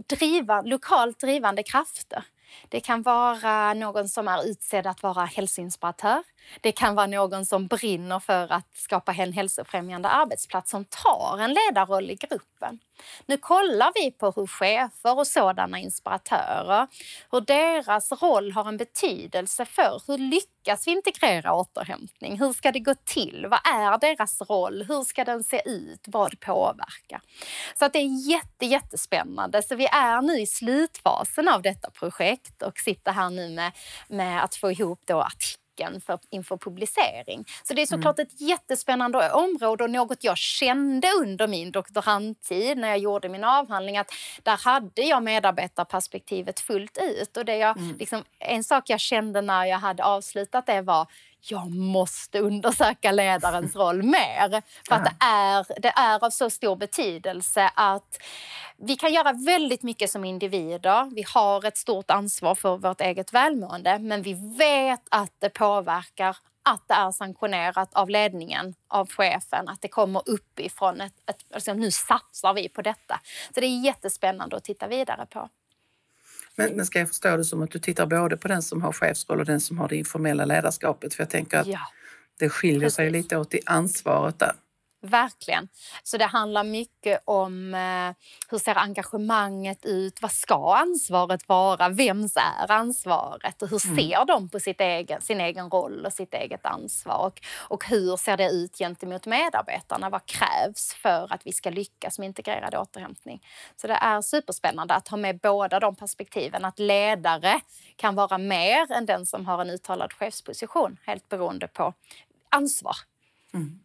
driva, 0.09 0.63
lokalt 0.63 1.21
drivande 1.21 1.63
krafter. 1.63 2.25
Det 2.69 2.81
kan 2.81 3.03
vara 3.03 3.75
någon 3.75 4.09
som 4.09 4.29
är 4.29 4.47
utsedd 4.47 4.87
att 4.87 5.03
vara 5.03 5.25
hälsoinspiratör. 5.25 6.23
Det 6.61 6.73
kan 6.73 6.95
vara 6.95 7.07
någon 7.07 7.47
som 7.47 7.67
brinner 7.67 8.19
för 8.19 8.53
att 8.53 8.77
skapa 8.77 9.13
en 9.13 9.33
hälsofrämjande 9.33 10.09
arbetsplats 10.09 10.71
som 10.71 10.85
tar 10.85 11.39
en 11.41 11.55
ledarroll 11.55 12.11
i 12.11 12.15
gruppen. 12.15 12.79
Nu 13.27 13.37
kollar 13.37 13.93
vi 13.95 14.11
på 14.11 14.33
hur 14.37 14.47
chefer 14.47 15.19
och 15.19 15.27
sådana 15.27 15.79
inspiratörer, 15.79 16.87
hur 17.31 17.41
deras 17.41 18.13
roll 18.13 18.53
har 18.53 18.69
en 18.69 18.77
betydelse 18.77 19.65
för 19.65 20.03
hur 20.07 20.19
lyckas 20.19 20.87
vi 20.87 20.93
integrera 20.93 21.55
återhämtning? 21.55 22.39
Hur 22.39 22.53
ska 22.53 22.73
det 22.73 22.79
gå 22.79 22.95
till? 22.95 23.47
Vad 23.51 23.61
är 23.65 23.99
deras 23.99 24.41
roll? 24.41 24.85
Hur 24.89 25.05
ska 25.05 25.25
den 25.25 25.45
se 25.45 25.63
ut? 25.65 26.05
Vad 26.07 26.41
påverkar? 26.41 27.21
Så 27.79 27.85
att 27.85 27.93
det 27.93 27.99
är 27.99 28.31
jätte, 28.31 28.67
jättespännande. 28.67 29.63
Så 29.63 29.77
vi 29.77 29.87
är 29.87 30.23
nu 30.23 30.41
i 30.41 30.47
slutfasen 30.47 31.49
av 31.49 31.63
detta 31.63 31.91
projekt 31.91 32.63
och 32.63 32.79
sitter 32.79 33.13
här 33.13 33.31
nu 33.31 33.49
med, 33.49 33.73
med 34.09 34.45
att 34.45 34.55
få 34.55 34.71
ihop 34.71 35.01
då 35.05 35.21
artiklar 35.21 35.63
boken 35.75 36.01
för, 36.01 36.19
inför 36.31 36.57
publicering. 36.57 37.45
Så 37.63 37.75
det 37.75 37.83
är 37.83 37.87
såklart 37.87 38.19
mm. 38.19 38.29
ett 38.29 38.41
jättespännande 38.41 39.33
område 39.33 39.85
och 39.85 39.91
något 39.91 40.25
jag 40.25 40.39
kände 40.39 41.09
under 41.23 41.47
min 41.47 41.71
doktorandtid 41.71 42.79
när 42.79 42.89
jag 42.89 42.99
gjorde 42.99 43.29
min 43.29 43.45
avhandling 43.45 43.99
att 43.99 44.11
där 44.43 44.65
hade 44.65 45.03
jag 45.03 45.23
medarbetarperspektivet 45.23 46.61
fullt 46.61 46.99
ut. 47.03 47.37
Och 47.37 47.45
det 47.45 47.57
jag, 47.57 47.79
mm. 47.79 47.97
liksom, 47.99 48.25
en 48.39 48.65
sak 48.65 48.91
jag 48.91 49.01
kände 49.01 49.41
när 49.41 49.65
jag 49.65 49.79
hade 49.79 50.05
avslutat 50.05 50.67
det 50.67 50.83
var 50.83 51.07
jag 51.51 51.75
måste 51.75 52.39
undersöka 52.39 53.13
ledarens 53.13 53.77
roll 53.85 54.03
mer. 54.03 54.63
För 54.89 54.95
att 54.95 55.05
det 55.05 55.25
är, 55.25 55.81
det 55.81 55.93
är 55.97 56.25
av 56.25 56.31
så 56.31 56.51
stor 56.51 56.77
betydelse 56.77 57.71
att 57.75 58.23
vi 58.77 58.97
kan 58.97 59.13
göra 59.13 59.33
väldigt 59.33 59.83
mycket 59.83 60.11
som 60.11 60.25
individer. 60.25 61.15
Vi 61.15 61.25
har 61.35 61.65
ett 61.65 61.77
stort 61.77 62.11
ansvar 62.11 62.55
för 62.55 62.77
vårt 62.77 63.01
eget 63.01 63.33
välmående, 63.33 63.99
men 63.99 64.23
vi 64.23 64.57
vet 64.59 65.03
att 65.11 65.33
det 65.39 65.51
påverkar 65.51 66.37
att 66.65 66.89
det 66.89 66.95
är 66.95 67.11
sanktionerat 67.11 67.95
av 67.95 68.11
ledningen, 68.11 68.75
av 68.89 69.09
chefen, 69.09 69.69
att 69.69 69.81
det 69.81 69.89
kommer 69.89 70.23
uppifrån. 70.27 71.01
Ett, 71.01 71.31
ett, 71.31 71.37
alltså 71.55 71.75
nu 71.75 71.91
satsar 71.91 72.55
vi 72.55 72.69
på 72.69 72.83
detta. 72.83 73.21
Så 73.55 73.61
det 73.61 73.67
är 73.67 73.85
jättespännande 73.85 74.57
att 74.57 74.65
titta 74.65 74.87
vidare 74.87 75.27
på. 75.27 75.49
Men, 76.57 76.77
men 76.77 76.87
ska 76.87 76.99
jag 76.99 77.09
förstå 77.09 77.37
det 77.37 77.45
som 77.45 77.62
att 77.62 77.71
du 77.71 77.79
tittar 77.79 78.07
både 78.07 78.37
på 78.37 78.49
den 78.49 78.62
som 78.62 78.83
har 78.83 78.93
chefsroll 78.93 79.40
och 79.40 79.47
den 79.47 79.61
som 79.61 79.79
har 79.79 79.88
det 79.88 79.97
informella 79.97 80.45
ledarskapet? 80.45 81.14
För 81.14 81.23
jag 81.23 81.31
tänker 81.31 81.59
att 81.59 81.67
ja, 81.67 81.81
det 82.38 82.49
skiljer 82.49 82.81
precis. 82.81 82.97
sig 82.97 83.11
lite 83.11 83.37
åt 83.37 83.55
i 83.55 83.61
ansvaret 83.67 84.38
där. 84.38 84.53
Verkligen. 85.05 85.69
Så 86.03 86.17
det 86.17 86.25
handlar 86.25 86.64
mycket 86.64 87.23
om 87.25 87.75
eh, 87.75 88.25
hur 88.51 88.59
ser 88.59 88.79
engagemanget 88.79 89.85
ut? 89.85 90.23
Vad 90.23 90.33
ska 90.33 90.77
ansvaret 90.77 91.49
vara? 91.49 91.88
Vems 91.88 92.37
är 92.37 92.71
ansvaret? 92.71 93.62
Och 93.62 93.69
hur 93.69 93.87
mm. 93.87 93.97
ser 93.97 94.25
de 94.25 94.49
på 94.49 94.61
sitt 94.61 94.81
egen, 94.81 95.23
sin 95.23 95.40
egen 95.40 95.71
roll 95.71 96.07
och 96.07 96.12
sitt 96.12 96.35
eget 96.35 96.67
ansvar? 96.67 97.27
Och, 97.27 97.40
och 97.57 97.85
hur 97.85 98.17
ser 98.17 98.37
det 98.37 98.51
ut 98.51 98.79
gentemot 98.79 99.27
medarbetarna? 99.27 100.11
Vad 100.11 100.27
krävs 100.27 100.95
för 100.95 101.33
att 101.33 101.47
vi 101.47 101.53
ska 101.53 101.71
lyckas 101.71 102.19
med 102.19 102.27
integrerad 102.27 102.75
återhämtning? 102.75 103.47
Så 103.77 103.87
det 103.87 103.95
är 103.95 104.23
superspännande 104.23 104.95
att 104.95 105.09
ha 105.09 105.17
med 105.17 105.38
båda 105.38 105.81
de 105.81 105.97
perspektiven. 105.97 106.64
Att 106.64 106.79
ledare 106.79 107.61
kan 107.97 108.14
vara 108.14 108.38
mer 108.38 108.93
än 108.93 109.07
den 109.07 109.27
som 109.27 109.47
har 109.47 109.61
en 109.61 109.71
uttalad 109.71 110.12
chefsposition, 110.12 110.97
helt 111.07 111.29
beroende 111.29 111.69
på 111.69 111.95
ansvar. 112.51 112.97
Mm. 113.55 113.84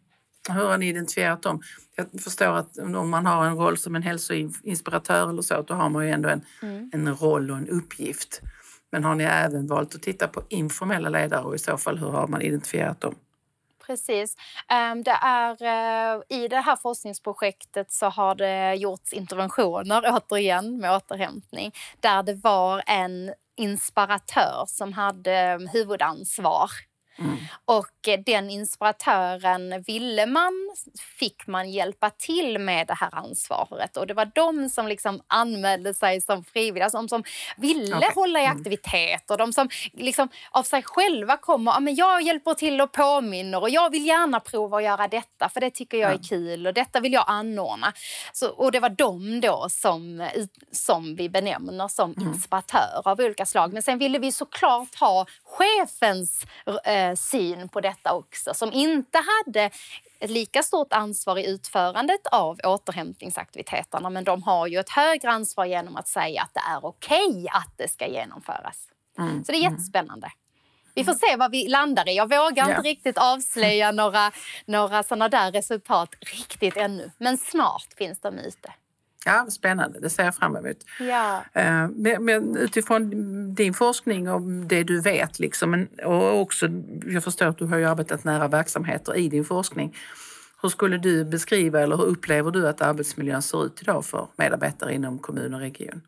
Hur 0.50 0.64
har 0.64 0.78
ni 0.78 0.88
identifierat 0.88 1.42
dem? 1.42 1.62
Jag 1.94 2.22
förstår 2.22 2.56
att 2.56 2.78
om 2.78 3.10
man 3.10 3.26
har 3.26 3.46
en 3.46 3.56
roll 3.56 3.78
som 3.78 3.96
en 3.96 4.02
hälsoinspiratör 4.02 5.30
eller 5.30 5.42
så, 5.42 5.62
då 5.62 5.74
har 5.74 5.88
man 5.88 6.06
ju 6.06 6.10
ändå 6.10 6.28
en, 6.28 6.44
mm. 6.62 6.90
en 6.92 7.16
roll 7.16 7.50
och 7.50 7.56
en 7.56 7.68
uppgift. 7.68 8.40
Men 8.92 9.04
har 9.04 9.14
ni 9.14 9.24
även 9.24 9.66
valt 9.66 9.94
att 9.94 10.02
titta 10.02 10.28
på 10.28 10.42
informella 10.48 11.08
ledare 11.08 11.42
och 11.42 11.54
i 11.54 11.58
så 11.58 11.76
fall 11.76 11.98
hur 11.98 12.10
har 12.10 12.26
man 12.26 12.42
identifierat 12.42 13.00
dem? 13.00 13.14
Precis. 13.86 14.36
Ehm, 14.68 15.02
det 15.02 15.18
är, 15.22 15.62
eh, 15.62 16.22
I 16.28 16.48
det 16.48 16.60
här 16.60 16.76
forskningsprojektet 16.76 17.92
så 17.92 18.06
har 18.06 18.34
det 18.34 18.74
gjorts 18.74 19.12
interventioner, 19.12 20.02
återigen 20.12 20.78
med 20.78 20.96
återhämtning, 20.96 21.72
där 22.00 22.22
det 22.22 22.34
var 22.34 22.82
en 22.86 23.32
inspiratör 23.56 24.64
som 24.66 24.92
hade 24.92 25.68
huvudansvar 25.72 26.70
Mm. 27.20 27.36
Och 27.64 28.08
eh, 28.08 28.20
den 28.26 28.50
inspiratören 28.50 29.82
ville 29.86 30.26
man, 30.26 30.52
fick 31.18 31.46
man 31.46 31.70
hjälpa 31.70 32.10
till 32.10 32.58
med 32.58 32.86
det 32.86 32.94
här 32.94 33.14
ansvaret. 33.14 33.96
Och 33.96 34.06
det 34.06 34.14
var 34.14 34.30
de 34.34 34.68
som 34.68 34.88
liksom 34.88 35.20
anmälde 35.26 35.94
sig 35.94 36.20
som 36.20 36.44
frivilliga, 36.44 36.84
alltså 36.84 36.98
de 36.98 37.08
som 37.08 37.24
ville 37.56 37.96
okay. 37.96 38.10
hålla 38.14 38.40
i 38.40 38.44
mm. 38.44 38.56
aktivitet 38.56 39.30
och 39.30 39.38
de 39.38 39.52
som 39.52 39.68
liksom 39.92 40.28
av 40.50 40.62
sig 40.62 40.82
själva 40.82 41.36
kommer, 41.36 41.72
ja, 41.72 41.80
men 41.80 41.94
jag 41.94 42.22
hjälper 42.22 42.54
till 42.54 42.80
och 42.80 42.92
påminner 42.92 43.60
och 43.60 43.70
jag 43.70 43.90
vill 43.90 44.06
gärna 44.06 44.40
prova 44.40 44.76
att 44.76 44.84
göra 44.84 45.08
detta 45.08 45.48
för 45.48 45.60
det 45.60 45.70
tycker 45.70 45.98
jag 45.98 46.12
är 46.12 46.28
kul 46.28 46.66
och 46.66 46.74
detta 46.74 47.00
vill 47.00 47.12
jag 47.12 47.24
anordna. 47.26 47.92
Så, 48.32 48.50
och 48.50 48.72
det 48.72 48.80
var 48.80 48.88
de 48.88 49.40
då 49.40 49.66
som, 49.70 50.28
som 50.72 51.16
vi 51.16 51.28
benämner 51.28 51.88
som 51.88 52.12
mm. 52.12 52.28
inspiratörer 52.28 53.08
av 53.08 53.20
olika 53.20 53.46
slag. 53.46 53.72
Men 53.72 53.82
sen 53.82 53.98
ville 53.98 54.18
vi 54.18 54.32
såklart 54.32 54.94
ha 54.94 55.26
chefens 55.44 56.46
eh, 56.84 57.09
syn 57.16 57.68
på 57.68 57.80
detta 57.80 58.14
också 58.14 58.54
som 58.54 58.72
inte 58.72 59.18
hade 59.18 59.70
ett 60.18 60.30
lika 60.30 60.62
stort 60.62 60.92
ansvar 60.92 61.38
i 61.38 61.46
utförandet 61.46 62.26
av 62.26 62.60
återhämtningsaktiviteterna 62.64 64.10
men 64.10 64.24
de 64.24 64.42
har 64.42 64.66
ju 64.66 64.78
ett 64.78 64.90
högre 64.90 65.30
ansvar 65.30 65.64
genom 65.64 65.96
att 65.96 66.08
säga 66.08 66.42
att 66.42 66.54
det 66.54 66.60
är 66.60 66.84
okej 66.84 67.28
okay 67.28 67.46
att 67.48 67.72
det 67.76 67.88
ska 67.88 68.06
genomföras. 68.06 68.88
Mm. 69.18 69.44
Så 69.44 69.52
det 69.52 69.58
är 69.58 69.60
mm. 69.60 69.72
jättespännande. 69.72 70.30
Vi 70.94 71.04
får 71.04 71.12
se 71.12 71.36
vad 71.36 71.50
vi 71.50 71.68
landar 71.68 72.08
i. 72.08 72.16
Jag 72.16 72.28
vågar 72.28 72.66
yeah. 72.66 72.70
inte 72.70 72.88
riktigt 72.88 73.18
avslöja 73.18 73.92
några, 73.92 74.32
några 74.64 75.02
sådana 75.02 75.28
där 75.28 75.52
resultat 75.52 76.14
riktigt 76.20 76.76
ännu. 76.76 77.10
Men 77.18 77.38
snart 77.38 77.86
finns 77.96 78.20
de 78.20 78.38
ute. 78.38 78.72
Ja, 79.24 79.46
spännande. 79.50 80.00
Det 80.00 80.10
ser 80.10 80.24
jag 80.24 80.34
fram 80.34 80.56
emot. 80.56 80.76
Ja. 81.00 81.44
Eh, 81.52 81.88
men, 81.88 82.24
men 82.24 82.56
utifrån 82.56 83.10
din 83.54 83.74
forskning 83.74 84.30
och 84.30 84.42
det 84.42 84.82
du 84.82 85.00
vet, 85.00 85.38
liksom, 85.38 85.88
och 86.04 86.40
också, 86.40 86.68
jag 87.06 87.24
förstår 87.24 87.46
att 87.46 87.58
du 87.58 87.64
har 87.64 87.78
arbetat 87.78 88.24
nära 88.24 88.48
verksamheter 88.48 89.16
i 89.16 89.28
din 89.28 89.44
forskning. 89.44 89.96
Hur 90.62 90.68
skulle 90.68 90.98
du 90.98 91.24
beskriva 91.24 91.80
eller 91.80 91.96
hur 91.96 92.04
upplever 92.04 92.50
du 92.50 92.68
att 92.68 92.80
arbetsmiljön 92.80 93.42
ser 93.42 93.64
ut 93.66 93.82
idag 93.82 94.04
för 94.04 94.28
medarbetare 94.36 94.94
inom 94.94 95.18
kommun 95.18 95.54
och 95.54 95.60
region? 95.60 96.02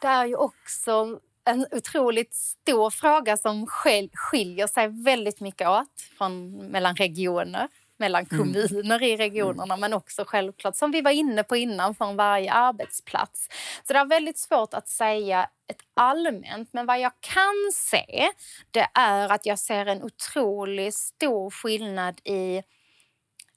Det 0.00 0.06
är 0.06 0.26
ju 0.26 0.36
också 0.36 1.20
en 1.44 1.66
otroligt 1.70 2.34
stor 2.34 2.90
fråga 2.90 3.36
som 3.36 3.66
skiljer 4.12 4.66
sig 4.66 4.88
väldigt 5.04 5.40
mycket 5.40 5.68
åt 5.68 6.00
från, 6.18 6.56
mellan 6.56 6.96
regioner 6.96 7.68
mellan 7.98 8.26
mm. 8.30 8.38
kommuner 8.38 8.96
mm. 8.96 9.02
i 9.02 9.16
regionerna 9.16 9.76
men 9.76 9.92
också 9.92 10.24
självklart, 10.26 10.76
som 10.76 10.90
vi 10.90 11.00
var 11.00 11.10
inne 11.10 11.42
på 11.42 11.56
innan, 11.56 11.94
från 11.94 12.16
varje 12.16 12.52
arbetsplats. 12.52 13.48
Så 13.86 13.92
det 13.92 13.98
är 13.98 14.04
väldigt 14.04 14.38
svårt 14.38 14.74
att 14.74 14.88
säga 14.88 15.48
ett 15.68 15.80
allmänt, 15.94 16.68
men 16.72 16.86
vad 16.86 17.00
jag 17.00 17.12
kan 17.20 17.72
se 17.72 18.28
det 18.70 18.88
är 18.94 19.28
att 19.28 19.46
jag 19.46 19.58
ser 19.58 19.86
en 19.86 20.02
otroligt 20.02 20.94
stor 20.94 21.50
skillnad 21.50 22.20
i... 22.24 22.62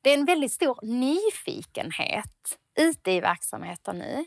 Det 0.02 0.10
är 0.10 0.18
en 0.18 0.26
väldigt 0.26 0.52
stor 0.52 0.80
nyfikenhet 0.82 2.58
ute 2.80 3.12
i 3.12 3.20
verksamheten 3.20 3.98
nu. 3.98 4.26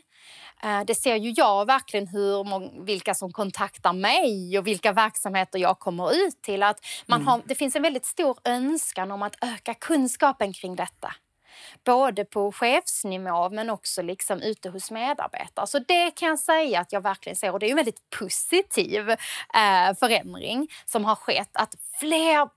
Eh, 0.63 0.81
det 0.87 0.95
ser 0.95 1.15
ju 1.15 1.33
jag 1.37 1.65
verkligen 1.65 2.07
hur 2.07 2.85
vilka 2.85 3.13
som 3.13 3.31
kontaktar 3.31 3.93
mig 3.93 4.59
och 4.59 4.67
vilka 4.67 4.91
verksamheter 4.91 5.59
jag 5.59 5.79
kommer 5.79 6.13
ut 6.13 6.41
till. 6.41 6.63
Att 6.63 6.85
man 7.05 7.21
mm. 7.21 7.27
har, 7.27 7.41
det 7.45 7.55
finns 7.55 7.75
en 7.75 7.81
väldigt 7.81 8.05
stor 8.05 8.37
önskan 8.43 9.11
om 9.11 9.21
att 9.21 9.35
öka 9.43 9.73
kunskapen 9.73 10.53
kring 10.53 10.75
detta 10.75 11.13
både 11.83 12.25
på 12.25 12.51
chefsnivå 12.51 13.49
men 13.49 13.69
också 13.69 14.01
liksom 14.01 14.41
ute 14.41 14.69
hos 14.69 14.91
medarbetare. 14.91 15.67
Så 15.67 15.79
det 15.79 16.11
kan 16.11 16.29
jag 16.29 16.39
säga 16.39 16.79
att 16.79 16.93
jag 16.93 17.01
verkligen 17.01 17.35
ser 17.35 17.51
och 17.51 17.59
det 17.59 17.65
är 17.65 17.69
en 17.69 17.75
väldigt 17.75 18.09
positiv 18.19 19.09
eh, 19.09 19.95
förändring 19.99 20.67
som 20.85 21.05
har 21.05 21.15
skett. 21.15 21.49
Att 21.53 21.75
fler 21.99 22.49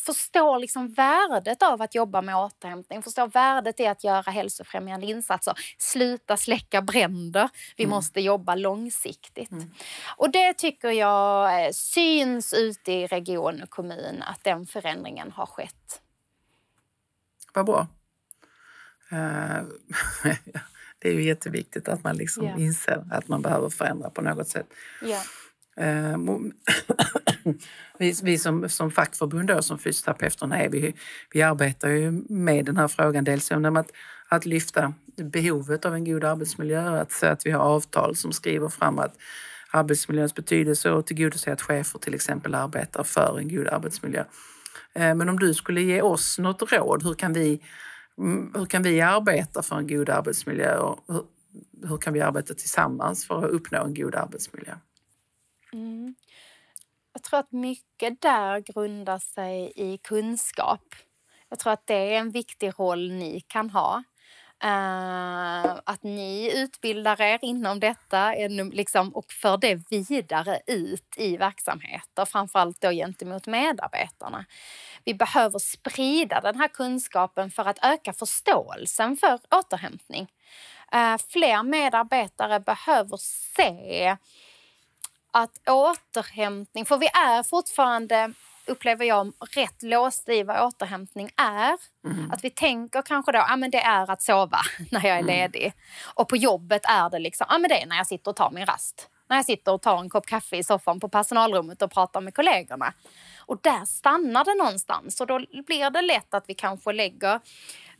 förstår 0.00 0.58
liksom 0.58 0.92
värdet 0.92 1.62
av 1.62 1.82
att 1.82 1.94
jobba 1.94 2.22
med 2.22 2.36
återhämtning, 2.36 3.02
förstår 3.02 3.26
värdet 3.26 3.80
i 3.80 3.86
att 3.86 4.04
göra 4.04 4.30
hälsofrämjande 4.30 5.06
insatser, 5.06 5.54
sluta 5.78 6.36
släcka 6.36 6.82
bränder. 6.82 7.48
Vi 7.76 7.84
mm. 7.84 7.94
måste 7.94 8.20
jobba 8.20 8.54
långsiktigt. 8.54 9.50
Mm. 9.50 9.70
Och 10.16 10.30
det 10.30 10.52
tycker 10.52 10.90
jag 10.90 11.64
eh, 11.64 11.70
syns 11.72 12.52
ute 12.52 12.92
i 12.92 13.06
region 13.06 13.62
och 13.62 13.70
kommun 13.70 14.22
att 14.22 14.44
den 14.44 14.66
förändringen 14.66 15.32
har 15.32 15.46
skett. 15.46 16.00
Vad 17.54 17.66
bra. 17.66 17.86
Eh, 19.14 19.62
det 20.98 21.08
är 21.08 21.12
ju 21.12 21.24
jätteviktigt 21.24 21.88
att 21.88 22.04
man 22.04 22.16
liksom 22.16 22.44
yeah. 22.44 22.62
inser 22.62 23.04
att 23.10 23.28
man 23.28 23.42
behöver 23.42 23.68
förändra 23.68 24.10
på 24.10 24.22
något 24.22 24.48
sätt. 24.48 24.66
Yeah. 25.02 25.22
vi, 27.98 28.14
vi 28.22 28.38
som, 28.38 28.68
som 28.68 28.90
fackförbund 28.90 29.48
då, 29.48 29.62
som 29.62 29.78
fysioterapeuterna 29.78 30.62
är, 30.62 30.68
vi, 30.68 30.94
vi 31.32 31.42
arbetar 31.42 31.88
ju 31.88 32.10
med 32.28 32.64
den 32.64 32.76
här 32.76 32.88
frågan. 32.88 33.24
Dels 33.24 33.50
genom 33.50 33.76
att, 33.76 33.90
att 34.28 34.46
lyfta 34.46 34.94
behovet 35.16 35.84
av 35.84 35.94
en 35.94 36.04
god 36.04 36.24
arbetsmiljö, 36.24 37.00
att 37.00 37.12
se 37.12 37.26
att 37.26 37.46
vi 37.46 37.50
har 37.50 37.60
avtal 37.60 38.16
som 38.16 38.32
skriver 38.32 38.68
fram 38.68 38.98
att 38.98 39.16
arbetsmiljöns 39.70 40.34
betydelse 40.34 40.90
och 40.90 41.06
tillgodose 41.06 41.52
att 41.52 41.62
chefer 41.62 41.98
till 41.98 42.14
exempel 42.14 42.54
arbetar 42.54 43.02
för 43.02 43.38
en 43.38 43.48
god 43.48 43.68
arbetsmiljö. 43.68 44.24
Eh, 44.94 45.14
men 45.14 45.28
om 45.28 45.38
du 45.38 45.54
skulle 45.54 45.82
ge 45.82 46.02
oss 46.02 46.38
något 46.38 46.72
råd, 46.72 47.02
hur 47.02 47.14
kan 47.14 47.32
vi 47.32 47.60
Mm, 48.18 48.52
hur 48.54 48.66
kan 48.66 48.82
vi 48.82 49.00
arbeta 49.00 49.62
för 49.62 49.76
en 49.76 49.86
god 49.86 50.08
arbetsmiljö 50.08 50.78
och 50.78 51.04
hur, 51.08 51.24
hur 51.88 51.98
kan 51.98 52.12
vi 52.12 52.20
arbeta 52.20 52.54
tillsammans 52.54 53.26
för 53.26 53.44
att 53.44 53.50
uppnå 53.50 53.84
en 53.84 53.94
god 53.94 54.14
arbetsmiljö? 54.14 54.74
Mm. 55.72 56.14
Jag 57.12 57.22
tror 57.22 57.40
att 57.40 57.52
mycket 57.52 58.20
där 58.20 58.60
grundar 58.60 59.18
sig 59.18 59.72
i 59.76 59.98
kunskap. 59.98 60.94
Jag 61.48 61.58
tror 61.58 61.72
att 61.72 61.86
det 61.86 62.14
är 62.14 62.18
en 62.18 62.30
viktig 62.30 62.72
roll 62.78 63.12
ni 63.12 63.40
kan 63.40 63.70
ha. 63.70 64.02
Uh, 64.64 65.80
att 65.84 66.02
ni 66.02 66.52
utbildar 66.54 67.20
er 67.20 67.38
inom 67.42 67.80
detta 67.80 68.32
liksom, 68.72 69.08
och 69.14 69.32
för 69.32 69.56
det 69.56 69.90
vidare 69.90 70.60
ut 70.66 71.14
i 71.16 71.36
verksamheter, 71.36 72.24
framförallt 72.24 72.80
då 72.80 72.90
gentemot 72.90 73.46
medarbetarna. 73.46 74.44
Vi 75.04 75.14
behöver 75.14 75.58
sprida 75.58 76.40
den 76.40 76.60
här 76.60 76.68
kunskapen 76.68 77.50
för 77.50 77.64
att 77.64 77.84
öka 77.84 78.12
förståelsen 78.12 79.16
för 79.16 79.38
återhämtning. 79.50 80.32
Uh, 80.94 81.16
fler 81.28 81.62
medarbetare 81.62 82.60
behöver 82.60 83.16
se 83.56 84.16
att 85.30 85.68
återhämtning, 85.68 86.84
för 86.84 86.98
vi 86.98 87.06
är 87.06 87.42
fortfarande 87.42 88.32
upplever 88.66 89.04
jag, 89.04 89.32
rätt 89.54 89.82
låst 89.82 90.28
i 90.28 90.42
vad 90.42 90.60
återhämtning 90.60 91.30
är. 91.36 91.76
Mm. 92.06 92.30
Att 92.30 92.44
vi 92.44 92.50
tänker 92.50 93.02
kanske 93.02 93.32
då, 93.32 93.38
ja 93.38 93.56
men 93.56 93.70
det 93.70 93.80
är 93.80 94.10
att 94.10 94.22
sova 94.22 94.60
när 94.90 95.06
jag 95.06 95.16
är 95.16 95.22
mm. 95.22 95.26
ledig. 95.26 95.72
Och 96.14 96.28
på 96.28 96.36
jobbet 96.36 96.82
är 96.84 97.10
det 97.10 97.18
liksom, 97.18 97.46
ja 97.50 97.58
men 97.58 97.68
det 97.68 97.82
är 97.82 97.86
när 97.86 97.96
jag 97.96 98.06
sitter 98.06 98.30
och 98.30 98.36
tar 98.36 98.50
min 98.50 98.66
rast. 98.66 99.08
När 99.28 99.36
jag 99.36 99.44
sitter 99.44 99.72
och 99.72 99.82
tar 99.82 100.00
en 100.00 100.08
kopp 100.08 100.26
kaffe 100.26 100.56
i 100.56 100.64
soffan 100.64 101.00
på 101.00 101.08
personalrummet 101.08 101.82
och 101.82 101.90
pratar 101.90 102.20
med 102.20 102.34
kollegorna. 102.34 102.92
Och 103.46 103.58
där 103.62 103.84
stannar 103.84 104.44
det 104.44 104.54
någonstans 104.54 105.20
och 105.20 105.26
då 105.26 105.38
blir 105.66 105.90
det 105.90 106.02
lätt 106.02 106.34
att 106.34 106.44
vi 106.46 106.54
kanske 106.54 106.92
lägger 106.92 107.40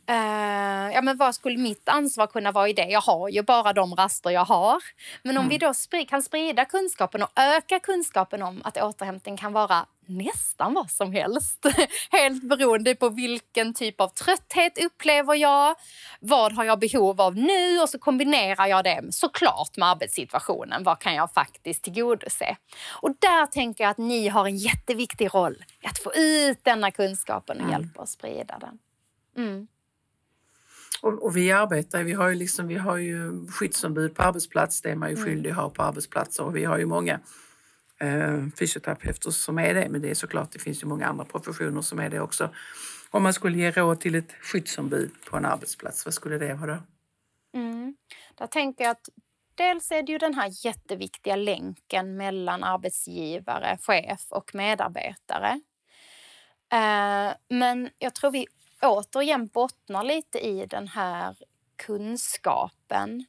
Uh, 0.09 0.93
ja, 0.93 1.01
men 1.01 1.17
vad 1.17 1.35
skulle 1.35 1.57
mitt 1.57 1.89
ansvar 1.89 2.27
kunna 2.27 2.51
vara 2.51 2.69
i 2.69 2.73
det? 2.73 2.85
Jag 2.85 3.01
har 3.01 3.29
ju 3.29 3.41
bara 3.41 3.73
de 3.73 3.95
raster 3.95 4.29
jag 4.29 4.45
har. 4.45 4.83
Men 5.23 5.37
om 5.37 5.41
mm. 5.41 5.49
vi 5.49 5.57
då 5.57 5.73
spri 5.73 6.05
kan 6.05 6.23
sprida 6.23 6.65
kunskapen 6.65 7.23
och 7.23 7.29
öka 7.35 7.79
kunskapen 7.79 8.41
om 8.41 8.61
att 8.63 8.77
återhämtning 8.77 9.37
kan 9.37 9.53
vara 9.53 9.85
nästan 10.05 10.73
vad 10.73 10.91
som 10.91 11.11
helst. 11.11 11.65
Helt 12.11 12.43
beroende 12.43 12.95
på 12.95 13.09
vilken 13.09 13.73
typ 13.73 14.01
av 14.01 14.07
trötthet 14.07 14.85
upplever 14.85 15.35
jag, 15.35 15.75
vad 16.19 16.53
har 16.53 16.63
jag 16.63 16.79
behov 16.79 17.21
av 17.21 17.35
nu 17.35 17.79
och 17.79 17.89
så 17.89 17.99
kombinerar 17.99 18.67
jag 18.67 18.83
det 18.83 19.01
såklart 19.11 19.77
med 19.77 19.89
arbetssituationen. 19.89 20.83
Vad 20.83 20.99
kan 20.99 21.15
jag 21.15 21.33
faktiskt 21.33 21.83
tillgodose? 21.83 22.57
Och 23.01 23.09
där 23.19 23.45
tänker 23.45 23.83
jag 23.83 23.91
att 23.91 23.97
ni 23.97 24.27
har 24.27 24.45
en 24.45 24.57
jätteviktig 24.57 25.33
roll 25.33 25.65
i 25.81 25.87
att 25.87 25.99
få 25.99 26.13
ut 26.15 26.59
denna 26.63 26.91
kunskapen 26.91 27.57
och 27.57 27.67
mm. 27.67 27.81
hjälpa 27.81 28.01
att 28.01 28.09
sprida 28.09 28.59
den. 28.59 28.79
Mm. 29.37 29.67
Och, 31.05 31.23
och, 31.23 31.37
vi 31.37 31.51
arbetar, 31.51 32.03
vi 32.03 32.13
har 32.13 32.29
ju, 32.29 32.35
liksom, 32.35 32.67
vi 32.67 32.75
har 32.75 32.97
ju 32.97 33.47
skyddsombud 33.47 34.15
på 34.15 34.23
arbetsplats, 34.23 34.81
det 34.81 34.91
är 34.91 34.95
man 34.95 35.09
ju 35.09 35.15
mm. 35.15 35.25
skyldig 35.25 35.49
att 35.49 35.55
ha 35.55 35.69
på 35.69 35.83
arbetsplatser 35.83 36.43
och 36.43 36.55
vi 36.55 36.65
har 36.65 36.77
ju 36.77 36.85
många 36.85 37.19
eh, 37.99 38.45
fysioterapeuter 38.59 39.31
som 39.31 39.59
är 39.59 39.73
det, 39.73 39.89
men 39.89 40.01
det 40.01 40.09
är 40.09 40.15
såklart, 40.15 40.51
det 40.51 40.59
finns 40.59 40.83
ju 40.83 40.87
många 40.87 41.07
andra 41.07 41.25
professioner 41.25 41.81
som 41.81 41.99
är 41.99 42.09
det 42.09 42.19
också. 42.19 42.49
Om 43.09 43.23
man 43.23 43.33
skulle 43.33 43.57
ge 43.57 43.71
råd 43.71 43.99
till 43.99 44.15
ett 44.15 44.31
skyddsombud 44.41 45.11
på 45.29 45.37
en 45.37 45.45
arbetsplats, 45.45 46.05
vad 46.05 46.13
skulle 46.13 46.37
det 46.37 46.53
vara 46.53 46.75
då? 46.75 46.81
Mm. 47.59 47.95
Där 48.35 48.47
tänker 48.47 48.83
jag 48.83 48.91
att 48.91 49.09
dels 49.55 49.91
är 49.91 50.03
det 50.03 50.11
ju 50.11 50.17
den 50.17 50.33
här 50.33 50.65
jätteviktiga 50.65 51.35
länken 51.35 52.17
mellan 52.17 52.63
arbetsgivare, 52.63 53.77
chef 53.81 54.25
och 54.29 54.55
medarbetare. 54.55 55.61
Eh, 56.73 57.33
men 57.49 57.89
jag 57.99 58.15
tror 58.15 58.31
vi 58.31 58.47
återigen 58.81 59.47
bottnar 59.47 60.03
lite 60.03 60.39
i 60.39 60.65
den 60.65 60.87
här 60.87 61.35
kunskapen. 61.75 63.25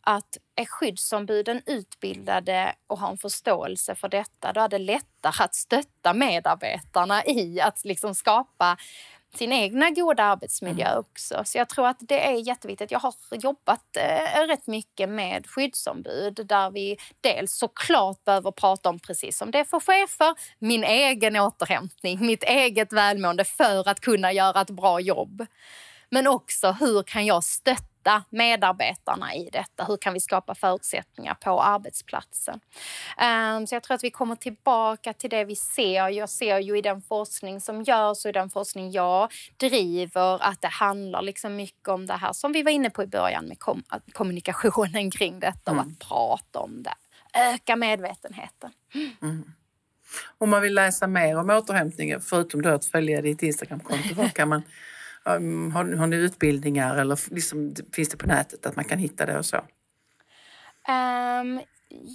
Att 0.00 0.38
är 0.54 0.64
skyddsombuden 0.64 1.62
utbildade 1.66 2.74
och 2.86 2.98
har 2.98 3.10
en 3.10 3.18
förståelse 3.18 3.94
för 3.94 4.08
detta, 4.08 4.52
då 4.52 4.60
är 4.60 4.68
det 4.68 4.78
lättare 4.78 5.44
att 5.44 5.54
stötta 5.54 6.14
medarbetarna 6.14 7.24
i 7.24 7.60
att 7.60 7.84
liksom 7.84 8.14
skapa 8.14 8.76
sin 9.36 9.52
egna 9.52 9.90
goda 9.90 10.24
arbetsmiljö 10.24 10.86
mm. 10.86 10.98
också. 10.98 11.42
Så 11.44 11.58
jag 11.58 11.68
tror 11.68 11.86
att 11.86 11.96
det 12.00 12.26
är 12.26 12.48
jätteviktigt. 12.48 12.90
Jag 12.90 12.98
har 12.98 13.14
jobbat 13.30 13.96
eh, 13.96 14.46
rätt 14.46 14.66
mycket 14.66 15.08
med 15.08 15.46
skyddsombud 15.46 16.40
där 16.46 16.70
vi 16.70 16.96
dels 17.20 17.52
såklart 17.52 18.24
behöver 18.24 18.50
prata 18.50 18.88
om, 18.88 18.98
precis 18.98 19.38
som 19.38 19.50
det 19.50 19.58
är 19.58 19.64
för 19.64 19.80
chefer, 19.80 20.34
min 20.58 20.84
egen 20.84 21.36
återhämtning, 21.36 22.26
mitt 22.26 22.42
eget 22.42 22.92
välmående 22.92 23.44
för 23.44 23.88
att 23.88 24.00
kunna 24.00 24.32
göra 24.32 24.60
ett 24.60 24.70
bra 24.70 25.00
jobb. 25.00 25.46
Men 26.10 26.26
också 26.26 26.76
hur 26.80 27.02
kan 27.02 27.26
jag 27.26 27.44
stötta 27.44 27.93
stötta 28.04 28.24
medarbetarna 28.30 29.34
i 29.34 29.48
detta? 29.52 29.84
Hur 29.84 29.96
kan 29.96 30.12
vi 30.12 30.20
skapa 30.20 30.54
förutsättningar 30.54 31.34
på 31.34 31.62
arbetsplatsen? 31.62 32.60
Ehm, 33.18 33.66
så 33.66 33.74
jag 33.74 33.82
tror 33.82 33.94
att 33.94 34.04
vi 34.04 34.10
kommer 34.10 34.36
tillbaka 34.36 35.12
till 35.12 35.30
det 35.30 35.44
vi 35.44 35.56
ser. 35.56 36.08
Jag 36.08 36.28
ser 36.28 36.58
ju 36.58 36.78
i 36.78 36.82
den 36.82 37.02
forskning 37.02 37.60
som 37.60 37.82
görs 37.82 38.24
och 38.24 38.28
i 38.28 38.32
den 38.32 38.50
forskning 38.50 38.90
jag 38.90 39.32
driver 39.56 40.42
att 40.42 40.62
det 40.62 40.68
handlar 40.68 41.22
liksom 41.22 41.56
mycket 41.56 41.88
om 41.88 42.06
det 42.06 42.14
här 42.14 42.32
som 42.32 42.52
vi 42.52 42.62
var 42.62 42.70
inne 42.70 42.90
på 42.90 43.02
i 43.02 43.06
början 43.06 43.44
med 43.44 43.58
kom 43.58 43.82
kommunikationen 44.12 45.10
kring 45.10 45.40
detta 45.40 45.70
och 45.70 45.76
mm. 45.76 45.88
att 45.88 46.08
prata 46.08 46.58
om 46.58 46.82
det. 46.82 46.94
Öka 47.54 47.76
medvetenheten. 47.76 48.70
Mm. 49.22 49.44
Om 50.38 50.50
man 50.50 50.62
vill 50.62 50.74
läsa 50.74 51.06
mer 51.06 51.38
om 51.38 51.50
återhämtningen, 51.50 52.20
förutom 52.20 52.62
då 52.62 52.68
att 52.68 52.84
följa 52.84 53.22
ditt 53.22 53.42
Instagramkonto, 53.42 54.14
var 54.14 54.28
kan 54.28 54.48
man 54.48 54.62
har, 55.24 55.96
har 55.96 56.06
ni 56.06 56.16
utbildningar 56.16 56.96
eller 56.96 57.34
liksom, 57.34 57.74
finns 57.92 58.08
det 58.08 58.16
på 58.16 58.26
nätet 58.26 58.66
att 58.66 58.76
man 58.76 58.84
kan 58.84 58.98
hitta 58.98 59.26
det 59.26 59.38
och 59.38 59.46
så? 59.46 59.56
Um, 60.88 61.60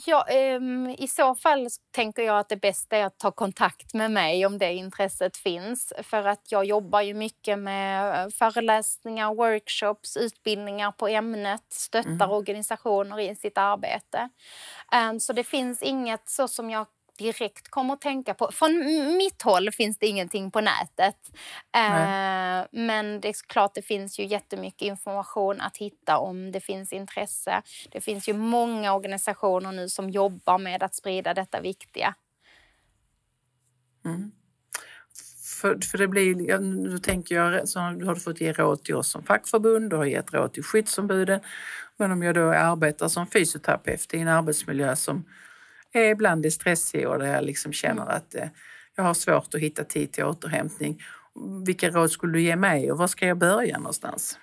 ja, 0.05 0.25
um, 0.57 0.89
I 0.89 1.07
så 1.07 1.35
fall 1.35 1.67
tänker 1.91 2.21
jag 2.21 2.39
att 2.39 2.49
det 2.49 2.61
bästa 2.61 2.97
är 2.97 3.05
att 3.05 3.17
ta 3.17 3.31
kontakt 3.31 3.93
med 3.93 4.11
mig 4.11 4.45
om 4.45 4.57
det 4.57 4.73
intresset 4.73 5.37
finns. 5.37 5.93
För 6.03 6.27
att 6.27 6.51
jag 6.51 6.65
jobbar 6.65 7.01
ju 7.01 7.13
mycket 7.13 7.59
med 7.59 8.23
eh, 8.25 8.29
föreläsningar, 8.29 9.35
workshops, 9.35 10.17
utbildningar 10.17 10.91
på 10.91 11.07
ämnet, 11.07 11.63
stöttar 11.69 12.11
mm. 12.11 12.31
organisationer 12.31 13.19
i 13.19 13.35
sitt 13.35 13.57
arbete. 13.57 14.29
Um, 15.11 15.19
så 15.19 15.33
det 15.33 15.43
finns 15.43 15.81
inget 15.81 16.29
så 16.29 16.47
som 16.47 16.69
jag 16.69 16.85
direkt 17.19 17.69
kommer 17.69 17.93
att 17.93 18.01
tänka 18.01 18.33
på. 18.33 18.51
Från 18.51 18.71
mitt 19.17 19.41
håll 19.41 19.71
finns 19.71 19.97
det 19.97 20.07
ingenting 20.07 20.51
på 20.51 20.61
nätet. 20.61 21.15
Eh, 21.75 22.67
men 22.71 23.21
det 23.21 23.29
är 23.29 23.47
klart, 23.47 23.75
det 23.75 23.81
finns 23.81 24.19
ju 24.19 24.25
jättemycket 24.25 24.81
information 24.81 25.61
att 25.61 25.77
hitta 25.77 26.17
om 26.17 26.51
det 26.51 26.59
finns 26.59 26.93
intresse. 26.93 27.61
Det 27.91 28.01
finns 28.01 28.29
ju 28.29 28.33
många 28.33 28.93
organisationer 28.93 29.71
nu 29.71 29.89
som 29.89 30.09
jobbar 30.09 30.57
med 30.57 30.83
att 30.83 30.95
sprida 30.95 31.33
detta 31.33 31.61
viktiga. 31.61 32.15
Mm. 34.05 34.31
För, 35.61 35.79
för 35.91 35.97
det 35.97 36.07
blir, 36.07 36.59
nu 36.59 36.97
tänker 36.97 37.35
jag, 37.35 37.69
så 37.69 37.79
har 37.79 38.13
du 38.13 38.19
fått 38.19 38.41
ge 38.41 38.53
råd 38.53 38.83
till 38.83 38.95
oss 38.95 39.11
som 39.11 39.23
fackförbund, 39.23 39.89
du 39.89 39.95
har 39.95 40.05
gett 40.05 40.33
råd 40.33 40.53
till 40.53 40.63
skyddsombuden. 40.63 41.39
Men 41.97 42.11
om 42.11 42.23
jag 42.23 42.35
då 42.35 42.53
arbetar 42.53 43.07
som 43.07 43.27
fysioterapeut 43.27 44.13
i 44.13 44.19
en 44.19 44.27
arbetsmiljö 44.27 44.95
som 44.95 45.25
är 45.93 46.09
ibland 46.09 46.53
stressig 46.53 47.07
och 47.07 47.19
där 47.19 47.33
jag 47.33 47.43
liksom 47.43 47.73
känner 47.73 48.03
mm. 48.03 48.15
att 48.15 48.35
eh, 48.35 48.47
jag 48.95 49.03
har 49.03 49.13
svårt 49.13 49.55
att 49.55 49.61
hitta 49.61 49.83
tid 49.83 50.11
till 50.11 50.23
återhämtning. 50.23 51.01
Vilka 51.65 51.89
råd 51.89 52.11
skulle 52.11 52.33
du 52.33 52.41
ge 52.41 52.55
mig 52.55 52.91
och 52.91 52.97
var 52.97 53.07
ska 53.07 53.27
jag 53.27 53.37
börja 53.37 53.77
någonstans? 53.77 54.37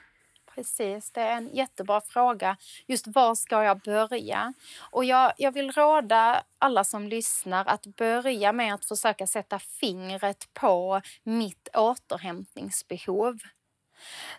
Precis, 0.54 1.11
det 1.11 1.20
är 1.20 1.37
en 1.37 1.54
jättebra 1.54 2.00
fråga. 2.00 2.56
Just 2.87 3.06
var 3.06 3.35
ska 3.35 3.64
jag 3.64 3.80
börja? 3.80 4.52
Och 4.90 5.04
jag, 5.04 5.32
jag 5.37 5.52
vill 5.52 5.72
råda 5.72 6.42
alla 6.59 6.85
som 6.85 7.09
lyssnar 7.09 7.64
att 7.64 7.87
börja 7.87 8.52
med 8.52 8.74
att 8.74 8.85
försöka 8.85 9.26
sätta 9.26 9.59
fingret 9.59 10.48
på 10.54 11.00
mitt 11.24 11.68
återhämtningsbehov. 11.74 13.38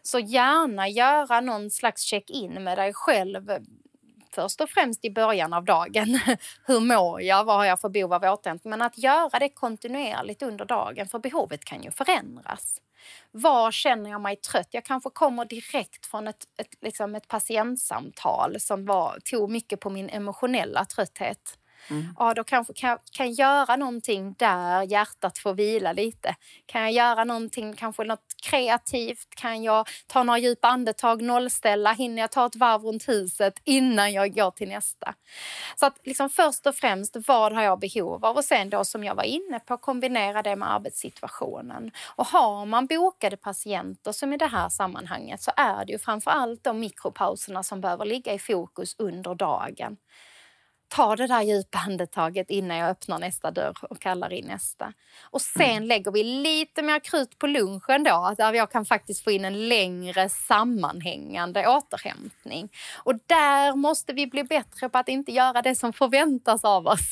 Så 0.01 0.19
gärna 0.19 0.87
göra 0.87 1.41
någon 1.41 1.71
slags 1.71 2.01
check-in 2.01 2.63
med 2.63 2.77
dig 2.77 2.93
själv 2.93 3.49
först 4.41 4.61
och 4.61 4.69
främst 4.69 5.05
i 5.05 5.11
början 5.11 5.53
av 5.53 5.65
dagen. 5.65 6.19
Hur 6.65 6.79
mår 6.79 7.21
jag? 7.21 7.43
Vad 7.43 7.55
har 7.55 7.65
jag 7.65 7.79
för 7.79 7.89
behov 7.89 8.13
av 8.13 8.23
återhämtning? 8.23 8.69
Men 8.69 8.81
att 8.81 8.97
göra 8.97 9.39
det 9.39 9.49
kontinuerligt 9.49 10.41
under 10.41 10.65
dagen, 10.65 11.07
för 11.07 11.19
behovet 11.19 11.65
kan 11.65 11.83
ju 11.83 11.91
förändras. 11.91 12.81
Var 13.31 13.71
känner 13.71 14.09
jag 14.09 14.21
mig 14.21 14.35
trött? 14.35 14.67
Jag 14.71 14.85
kanske 14.85 15.09
kommer 15.09 15.45
direkt 15.45 16.05
från 16.05 16.27
ett, 16.27 16.43
ett, 16.57 16.67
liksom 16.81 17.15
ett 17.15 17.27
patientsamtal 17.27 18.59
som 18.59 18.85
var, 18.85 19.19
tog 19.23 19.49
mycket 19.49 19.79
på 19.79 19.89
min 19.89 20.09
emotionella 20.09 20.85
trötthet. 20.85 21.57
Mm. 21.89 22.15
Ja, 22.19 22.33
då 22.33 22.43
kanske 22.43 22.73
kan 22.73 22.89
jag, 22.89 22.99
kan 23.11 23.31
göra 23.31 23.75
någonting 23.75 24.35
där 24.37 24.83
hjärtat 24.83 25.37
får 25.37 25.53
vila 25.53 25.93
lite. 25.93 26.35
Kan 26.65 26.81
jag 26.81 26.91
göra 26.91 27.23
någonting, 27.23 27.73
kanske 27.73 28.03
något 28.03 28.35
kreativt? 28.43 29.27
Kan 29.35 29.63
jag 29.63 29.87
ta 30.07 30.23
några 30.23 30.39
djupa 30.39 30.67
andetag, 30.67 31.21
nollställa? 31.21 31.93
Hinner 31.93 32.21
jag 32.21 32.31
ta 32.31 32.45
ett 32.45 32.55
varv 32.55 32.81
runt 32.83 33.07
huset 33.09 33.53
innan 33.63 34.13
jag 34.13 34.35
går 34.35 34.51
till 34.51 34.69
nästa? 34.69 35.13
Så 35.75 35.85
att 35.85 35.99
liksom 36.03 36.29
först 36.29 36.67
och 36.67 36.75
främst, 36.75 37.17
vad 37.27 37.53
har 37.53 37.63
jag 37.63 37.79
behov 37.79 38.25
av? 38.25 38.35
Och 38.37 38.45
sen 38.45 38.69
då 38.69 38.83
som 38.85 39.03
jag 39.03 39.15
var 39.15 39.23
inne 39.23 39.59
på, 39.59 39.77
kombinera 39.77 40.41
det 40.43 40.55
med 40.55 40.73
arbetssituationen. 40.73 41.91
Och 42.15 42.25
har 42.27 42.65
man 42.65 42.85
bokade 42.85 43.37
patienter 43.37 44.11
som 44.11 44.33
i 44.33 44.37
det 44.37 44.47
här 44.47 44.69
sammanhanget 44.69 45.41
så 45.41 45.51
är 45.57 45.85
det 45.85 45.91
ju 45.91 45.99
framför 45.99 46.31
allt 46.31 46.63
de 46.63 46.79
mikropauserna 46.79 47.63
som 47.63 47.81
behöver 47.81 48.05
ligga 48.05 48.33
i 48.33 48.39
fokus 48.39 48.95
under 48.97 49.35
dagen 49.35 49.97
ta 50.87 51.15
det 51.15 51.27
där 51.27 51.41
djupa 51.41 51.77
andetaget 51.77 52.49
innan 52.49 52.77
jag 52.77 52.89
öppnar 52.89 53.19
nästa 53.19 53.51
dörr 53.51 53.77
och 53.81 53.99
kallar 53.99 54.33
in 54.33 54.45
nästa. 54.45 54.93
Och 55.23 55.41
sen 55.41 55.71
mm. 55.71 55.83
lägger 55.83 56.11
vi 56.11 56.23
lite 56.23 56.81
mer 56.81 56.99
krut 56.99 57.39
på 57.39 57.47
lunchen 57.47 58.03
då, 58.03 58.33
där 58.37 58.53
jag 58.53 58.71
kan 58.71 58.85
faktiskt 58.85 59.23
få 59.23 59.31
in 59.31 59.45
en 59.45 59.67
längre 59.67 60.29
sammanhängande 60.29 61.67
återhämtning. 61.67 62.69
Och 63.03 63.13
där 63.25 63.75
måste 63.75 64.13
vi 64.13 64.27
bli 64.27 64.43
bättre 64.43 64.89
på 64.89 64.97
att 64.97 65.09
inte 65.09 65.31
göra 65.31 65.61
det 65.61 65.75
som 65.75 65.93
förväntas 65.93 66.65
av 66.65 66.87
oss. 66.87 67.11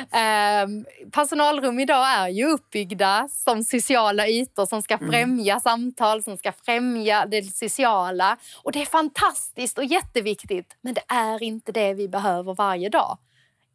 um, 0.00 0.86
personalrum 1.10 1.80
idag 1.80 2.08
är 2.08 2.28
ju 2.28 2.46
uppbyggda 2.46 3.28
som 3.30 3.64
sociala 3.64 4.28
ytor 4.28 4.66
som 4.66 4.82
ska 4.82 4.94
mm. 4.94 5.10
främja 5.10 5.52
mm. 5.52 5.60
samtal, 5.60 6.22
som 6.22 6.36
ska 6.36 6.52
främja 6.52 7.26
det 7.26 7.42
sociala. 7.42 8.36
Och 8.62 8.72
det 8.72 8.82
är 8.82 8.86
fantastiskt 8.86 9.78
och 9.78 9.84
jätteviktigt, 9.84 10.76
men 10.80 10.94
det 10.94 11.04
är 11.08 11.42
inte 11.42 11.72
det 11.72 11.94
vi 11.94 12.08
behöver 12.08 12.54
varje 12.54 12.88
dag. 12.88 13.18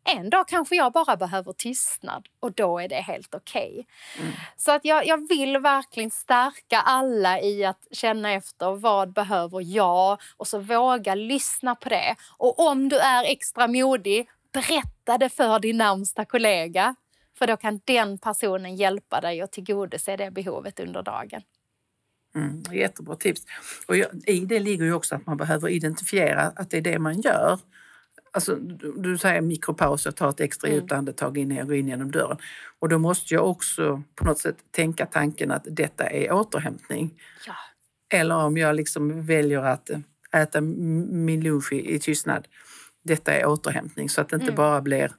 En 0.08 0.30
dag 0.30 0.48
kanske 0.48 0.76
jag 0.76 0.92
bara 0.92 1.16
behöver 1.16 1.54
tystnad 1.54 2.28
och 2.40 2.52
då 2.52 2.80
är 2.80 2.88
det 2.88 2.96
helt 2.96 3.36
okej. 3.36 3.72
Okay. 3.72 4.26
Mm. 4.26 4.34
Så 4.58 4.72
att 4.72 4.86
jag, 4.86 5.08
jag 5.08 5.28
vill 5.30 5.58
verkligen 5.58 6.12
stärka 6.12 6.80
alla 6.80 7.42
i 7.42 7.66
att 7.66 7.88
känna 7.92 8.32
efter 8.32 8.76
vad 8.76 9.14
behöver 9.14 9.62
jag 9.62 10.22
och 10.38 10.48
så 10.48 10.60
våga 10.60 11.16
lyssna 11.16 11.76
på 11.76 11.90
det. 11.90 12.16
Och 12.38 12.60
om 12.60 12.90
du 12.90 12.98
är 13.00 13.24
extra 13.24 13.68
modig, 13.68 14.30
berätta 14.56 15.18
det 15.18 15.30
för 15.30 15.60
din 15.60 15.78
närmsta 15.78 16.26
kollega. 16.26 16.96
För 17.38 17.48
då 17.48 17.58
kan 17.58 17.80
den 17.86 18.18
personen 18.18 18.76
hjälpa 18.76 19.22
dig 19.22 19.42
att 19.42 19.52
tillgodose 19.52 20.16
det 20.16 20.32
behovet 20.32 20.80
under 20.80 21.04
dagen. 21.04 21.42
Mm, 22.36 22.64
jättebra 22.72 23.16
tips. 23.16 23.42
Och 23.88 23.96
I 24.26 24.40
det 24.46 24.60
ligger 24.60 24.86
ju 24.86 24.94
också 24.94 25.16
att 25.16 25.26
man 25.26 25.38
behöver 25.38 25.70
identifiera 25.70 26.42
att 26.42 26.70
det 26.70 26.78
är 26.78 26.82
det 26.82 27.00
man 27.00 27.22
gör. 27.22 27.60
Alltså, 28.32 28.56
du, 28.56 28.94
du 28.98 29.18
säger 29.18 29.42
mikropaus, 29.42 30.06
jag 30.06 30.16
tar 30.16 30.30
ett 30.30 30.40
extra 30.40 30.70
djupt 30.70 30.92
mm. 30.92 31.00
andetag 31.00 31.38
innan 31.38 31.58
jag 31.58 31.68
går 31.68 31.76
in 31.76 31.88
genom 31.88 32.12
dörren. 32.12 32.38
Och 32.80 32.90
då 32.90 32.98
måste 32.98 33.34
jag 33.34 33.50
också 33.50 34.04
på 34.16 34.26
något 34.26 34.40
sätt 34.40 34.58
tänka 34.72 35.06
tanken 35.06 35.52
att 35.52 35.64
detta 35.66 36.04
är 36.10 36.32
återhämtning. 36.32 37.14
Ja. 37.48 37.54
Eller 38.18 38.36
om 38.36 38.58
jag 38.58 38.76
liksom 38.76 39.26
väljer 39.26 39.60
att 39.60 39.90
äta 40.34 40.62
min 40.62 41.44
lunch 41.44 41.74
i, 41.74 41.96
i 41.96 42.00
tystnad. 42.00 42.48
Detta 43.06 43.34
är 43.34 43.46
återhämtning 43.46 44.10
så 44.10 44.22
att 44.22 44.30
det 44.30 44.36
inte 44.36 44.46
mm. 44.46 44.56
bara 44.56 44.82
blir 44.82 45.12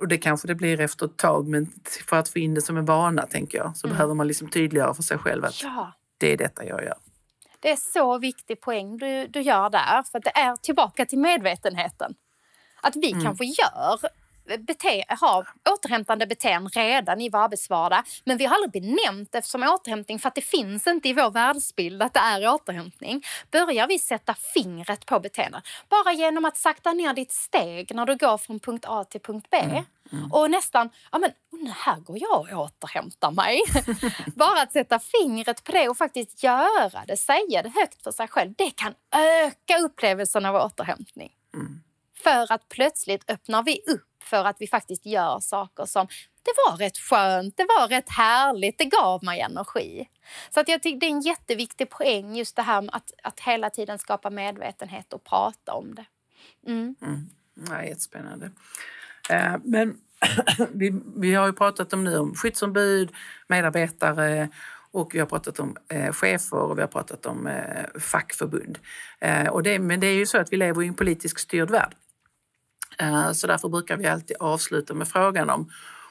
och 0.00 0.08
det 0.08 0.18
kanske 0.18 0.48
det 0.48 0.54
blir 0.54 0.80
efter 0.80 1.06
ett 1.06 1.16
tag, 1.16 1.48
men 1.48 1.72
för 2.06 2.16
att 2.16 2.28
få 2.28 2.38
in 2.38 2.54
det 2.54 2.62
som 2.62 2.76
en 2.76 2.84
vana 2.84 3.22
tänker 3.22 3.58
jag, 3.58 3.76
så 3.76 3.86
mm. 3.86 3.96
behöver 3.96 4.14
man 4.14 4.28
liksom 4.28 4.48
tydliggöra 4.48 4.94
för 4.94 5.02
sig 5.02 5.18
själv 5.18 5.44
att 5.44 5.62
ja. 5.62 5.92
det 6.18 6.32
är 6.32 6.36
detta 6.36 6.64
jag 6.64 6.84
gör. 6.84 6.96
Det 7.60 7.70
är 7.70 7.76
så 7.76 8.18
viktig 8.18 8.60
poäng 8.60 8.98
du, 8.98 9.26
du 9.26 9.40
gör 9.40 9.70
där, 9.70 10.02
för 10.02 10.20
det 10.20 10.30
är 10.30 10.56
tillbaka 10.56 11.06
till 11.06 11.18
medvetenheten. 11.18 12.14
Att 12.80 12.96
vi 12.96 13.12
mm. 13.12 13.24
kanske 13.24 13.44
gör 13.44 13.98
bete, 14.58 15.04
har 15.08 15.48
återhämtande 15.70 16.26
beteenden 16.26 16.70
redan 16.70 17.20
i 17.20 17.28
vår 17.28 17.38
arbetsvardag. 17.38 18.02
Men 18.24 18.36
vi 18.38 18.44
har 18.44 18.54
aldrig 18.54 18.82
benämnt 18.82 19.32
det 19.32 19.44
som 19.44 19.62
återhämtning 19.62 20.18
för 20.18 20.28
att 20.28 20.34
det 20.34 20.40
finns 20.40 20.86
inte 20.86 21.08
i 21.08 21.12
vår 21.12 21.30
världsbild 21.30 22.02
att 22.02 22.14
det 22.14 22.20
är 22.20 22.54
återhämtning. 22.54 23.22
Börjar 23.50 23.86
vi 23.86 23.98
sätta 23.98 24.34
fingret 24.34 25.06
på 25.06 25.20
beteenden, 25.20 25.62
bara 25.88 26.12
genom 26.12 26.44
att 26.44 26.56
sakta 26.56 26.92
ner 26.92 27.14
ditt 27.14 27.32
steg 27.32 27.94
när 27.94 28.06
du 28.06 28.16
går 28.16 28.38
från 28.38 28.60
punkt 28.60 28.84
A 28.88 29.04
till 29.04 29.20
punkt 29.20 29.46
B 29.50 29.56
mm. 29.56 29.84
Mm. 30.12 30.32
och 30.32 30.50
nästan, 30.50 30.90
ja 31.12 31.18
men 31.18 31.32
här 31.70 32.00
går 32.00 32.18
jag 32.20 32.40
och 32.40 32.64
återhämtar 32.64 33.30
mig. 33.30 33.60
bara 34.36 34.62
att 34.62 34.72
sätta 34.72 34.98
fingret 34.98 35.64
på 35.64 35.72
det 35.72 35.88
och 35.88 35.96
faktiskt 35.96 36.42
göra 36.42 37.04
det, 37.06 37.16
säga 37.16 37.62
det 37.62 37.72
högt 37.74 38.02
för 38.02 38.12
sig 38.12 38.28
själv, 38.28 38.54
det 38.58 38.70
kan 38.70 38.94
öka 39.44 39.78
upplevelsen 39.78 40.46
av 40.46 40.54
återhämtning. 40.54 41.32
Mm. 41.54 41.80
För 42.22 42.52
att 42.52 42.68
plötsligt 42.68 43.30
öppnar 43.30 43.62
vi 43.62 43.80
upp 43.86 44.15
för 44.26 44.44
att 44.44 44.56
vi 44.58 44.66
faktiskt 44.66 45.06
gör 45.06 45.40
saker 45.40 45.84
som 45.84 46.06
det 46.42 46.52
var 46.66 46.76
rätt 46.76 46.98
skönt, 46.98 47.56
det 47.56 47.64
var 47.64 47.88
rätt 47.88 48.08
härligt, 48.08 48.78
det 48.78 48.84
gav 48.84 49.24
mig 49.24 49.40
energi. 49.40 50.08
Så 50.50 50.60
att 50.60 50.68
jag 50.68 50.82
tycker 50.82 51.00
det 51.00 51.06
är 51.06 51.10
en 51.10 51.20
jätteviktig 51.20 51.90
poäng 51.90 52.36
just 52.36 52.56
det 52.56 52.62
här 52.62 52.82
med 52.82 52.94
att, 52.94 53.12
att 53.22 53.40
hela 53.40 53.70
tiden 53.70 53.98
skapa 53.98 54.30
medvetenhet 54.30 55.12
och 55.12 55.24
prata 55.24 55.72
om 55.72 55.94
det. 55.94 56.04
Mm. 56.66 56.94
Mm. 57.02 57.28
Ja, 57.70 57.84
jättespännande. 57.84 58.50
Eh, 59.30 59.56
men 59.64 60.00
vi, 60.72 61.00
vi 61.16 61.34
har 61.34 61.46
ju 61.46 61.52
pratat 61.52 61.92
om 61.92 62.04
nu 62.04 62.18
om 62.18 62.34
skyddsombud, 62.34 63.12
medarbetare 63.48 64.48
och 64.96 65.14
vi 65.14 65.18
har 65.18 65.26
pratat 65.26 65.60
om 65.60 65.76
eh, 65.88 66.12
chefer 66.12 66.56
och 66.56 66.78
vi 66.78 66.80
har 66.80 66.88
pratat 66.88 67.26
om 67.26 67.46
eh, 67.46 68.00
fackförbund. 68.00 68.78
Eh, 69.20 69.46
och 69.46 69.62
det, 69.62 69.78
men 69.78 70.00
det 70.00 70.06
är 70.06 70.14
ju 70.14 70.26
så 70.26 70.38
att 70.38 70.52
vi 70.52 70.56
lever 70.56 70.82
i 70.82 70.86
en 70.86 70.94
politiskt 70.94 71.40
styrd 71.40 71.70
värld. 71.70 71.94
Eh, 72.98 73.32
så 73.32 73.46
därför 73.46 73.68
brukar 73.68 73.96
vi 73.96 74.06
alltid 74.06 74.36
avsluta 74.36 74.94
med 74.94 75.08
frågan 75.08 75.50
om 75.50 75.70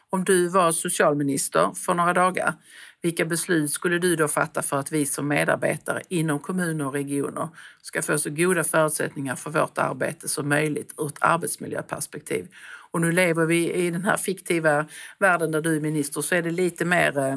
om 0.10 0.24
du 0.24 0.48
var 0.48 0.72
socialminister 0.72 1.72
för 1.76 1.94
några 1.94 2.14
dagar, 2.14 2.54
vilka 3.02 3.26
beslut 3.26 3.72
skulle 3.72 4.00
du 4.00 4.16
då 4.16 4.28
fatta 4.28 4.62
för 4.62 4.80
att 4.80 4.92
vi 4.92 5.06
som 5.06 5.28
medarbetare 5.28 6.02
inom 6.10 6.40
kommuner 6.40 6.86
och 6.86 6.94
regioner 6.94 7.50
ska 7.82 8.02
få 8.02 8.18
så 8.18 8.30
goda 8.30 8.64
förutsättningar 8.64 9.36
för 9.36 9.50
vårt 9.50 9.78
arbete 9.78 10.28
som 10.28 10.50
möjligt 10.50 10.94
ur 10.98 11.08
ett 11.08 11.18
arbetsmiljöperspektiv? 11.20 12.48
Och 12.92 13.02
nu 13.02 13.12
lever 13.12 13.46
vi 13.46 13.74
i 13.74 13.92
den 13.92 14.06
här 14.06 14.18
fiktiva 14.18 14.86
världen 15.20 15.52
där 15.52 15.62
du 15.62 15.76
är 15.76 15.82
minister 15.82 16.22
så 16.22 16.36
är 16.36 16.42
det 16.42 16.52
lite 16.52 16.86
mer 16.86 17.18
eh, 17.18 17.34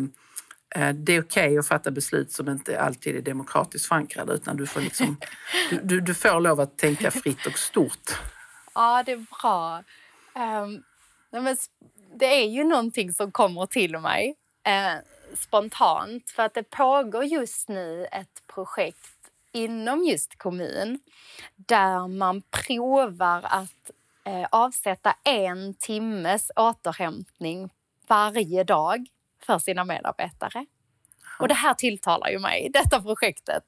eh, 0.75 0.95
det 0.95 1.17
är 1.17 1.23
okej 1.23 1.47
okay 1.47 1.59
att 1.59 1.69
fatta 1.69 1.91
beslut 1.91 2.33
som 2.33 2.49
inte 2.49 2.81
alltid 2.81 3.17
är 3.17 3.23
demokratiskt 3.23 3.89
förankrade 3.89 4.33
utan 4.33 4.57
du 4.57 4.67
får, 4.67 4.81
liksom, 4.81 5.17
du, 5.71 5.81
du, 5.83 6.01
du 6.01 6.15
får 6.15 6.41
lov 6.41 6.61
att 6.61 6.79
tänka 6.79 7.11
fritt 7.11 7.47
och 7.47 7.59
stort. 7.59 8.13
Ja, 8.79 9.03
det 9.07 9.13
är 9.13 9.27
bra. 9.41 9.83
Um, 10.35 10.83
men 11.31 11.57
det 12.15 12.27
är 12.27 12.47
ju 12.47 12.65
någonting 12.65 13.13
som 13.13 13.33
kommer 13.33 13.67
till 13.67 13.99
mig 13.99 14.37
eh, 14.63 14.95
spontant 15.35 16.31
för 16.31 16.43
att 16.43 16.55
det 16.55 16.63
pågår 16.63 17.25
just 17.25 17.69
nu 17.69 18.07
ett 18.13 18.47
projekt 18.47 19.31
inom 19.53 20.05
just 20.05 20.39
kommun 20.39 21.01
där 21.57 22.09
man 22.09 22.43
provar 22.43 23.41
att 23.45 23.91
eh, 24.25 24.47
avsätta 24.51 25.17
en 25.25 25.75
timmes 25.75 26.51
återhämtning 26.57 27.71
varje 28.09 28.65
dag 28.65 29.07
för 29.43 29.59
sina 29.59 29.85
medarbetare. 29.85 30.67
Och 31.39 31.49
det 31.49 31.55
här 31.55 31.75
tilltalar 31.75 32.29
ju 32.29 32.39
mig, 32.39 32.71
detta 32.73 33.03
projektet. 33.03 33.63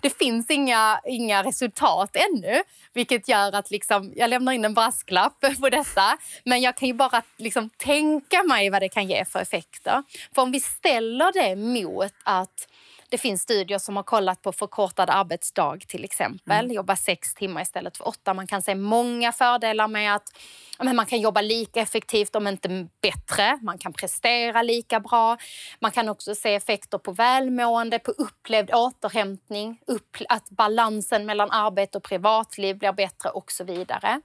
Det 0.00 0.18
finns 0.18 0.50
inga, 0.50 1.00
inga 1.04 1.42
resultat 1.42 2.16
ännu, 2.16 2.62
vilket 2.92 3.28
gör 3.28 3.54
att 3.54 3.70
liksom, 3.70 4.12
jag 4.16 4.30
lämnar 4.30 4.52
in 4.52 4.64
en 4.64 4.74
brasklapp 4.74 5.40
på 5.60 5.68
detta. 5.68 6.18
Men 6.44 6.60
jag 6.60 6.76
kan 6.76 6.88
ju 6.88 6.94
bara 6.94 7.22
liksom 7.36 7.70
tänka 7.76 8.42
mig 8.42 8.70
vad 8.70 8.82
det 8.82 8.88
kan 8.88 9.08
ge 9.08 9.24
för 9.24 9.38
effekter. 9.38 10.02
För 10.34 10.42
om 10.42 10.52
vi 10.52 10.60
ställer 10.60 11.32
det 11.32 11.56
mot 11.56 12.12
att 12.22 12.68
det 13.16 13.20
finns 13.20 13.42
studier 13.42 13.78
som 13.78 13.96
har 13.96 14.02
kollat 14.02 14.42
på 14.42 14.52
förkortad 14.52 15.10
arbetsdag 15.10 15.78
till 15.88 16.04
exempel. 16.04 16.64
Mm. 16.64 16.76
Jobba 16.76 16.96
sex 16.96 17.34
timmar 17.34 17.62
istället 17.62 17.96
för 17.96 18.08
åtta. 18.08 18.34
Man 18.34 18.46
kan 18.46 18.62
se 18.62 18.74
många 18.74 19.32
fördelar 19.32 19.88
med 19.88 20.14
att 20.14 20.38
men 20.78 20.96
man 20.96 21.06
kan 21.06 21.20
jobba 21.20 21.40
lika 21.40 21.80
effektivt, 21.80 22.36
om 22.36 22.46
inte 22.46 22.88
bättre. 23.00 23.58
Man 23.62 23.78
kan 23.78 23.92
prestera 23.92 24.62
lika 24.62 25.00
bra. 25.00 25.36
Man 25.80 25.90
kan 25.90 26.08
också 26.08 26.34
se 26.34 26.54
effekter 26.54 26.98
på 26.98 27.12
välmående, 27.12 27.98
på 27.98 28.10
upplevd 28.10 28.70
återhämtning, 28.74 29.80
upp, 29.86 30.16
att 30.28 30.50
balansen 30.50 31.26
mellan 31.26 31.50
arbete 31.50 31.98
och 31.98 32.04
privatliv 32.04 32.78
blir 32.78 32.92
bättre 32.92 33.28
och 33.28 33.52
så 33.52 33.64
vidare. 33.64 34.20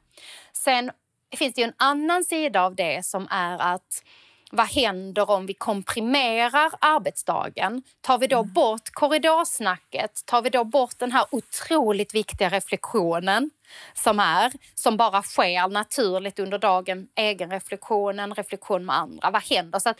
Sen 0.53 0.91
finns 1.37 1.53
det 1.53 1.61
ju 1.61 1.67
en 1.67 1.73
annan 1.77 2.23
sida 2.23 2.61
av 2.61 2.75
det 2.75 3.05
som 3.05 3.27
är 3.29 3.57
att 3.73 4.03
vad 4.51 4.67
händer 4.67 5.29
om 5.29 5.45
vi 5.45 5.53
komprimerar 5.53 6.71
arbetsdagen? 6.79 7.83
Tar 8.01 8.17
vi 8.17 8.27
då 8.27 8.39
mm. 8.39 8.53
bort 8.53 8.89
korridorsnacket? 8.93 10.25
Tar 10.25 10.41
vi 10.41 10.49
då 10.49 10.63
bort 10.63 10.99
den 10.99 11.11
här 11.11 11.25
otroligt 11.31 12.15
viktiga 12.15 12.49
reflektionen 12.49 13.49
som 13.93 14.19
är, 14.19 14.51
som 14.75 14.97
bara 14.97 15.21
sker 15.21 15.67
naturligt 15.67 16.39
under 16.39 16.57
dagen, 16.57 17.07
egenreflektionen, 17.15 18.35
reflektion 18.35 18.85
med 18.85 18.95
andra. 18.95 19.31
Vad 19.31 19.43
händer? 19.43 19.79
Så 19.79 19.89
att 19.89 19.99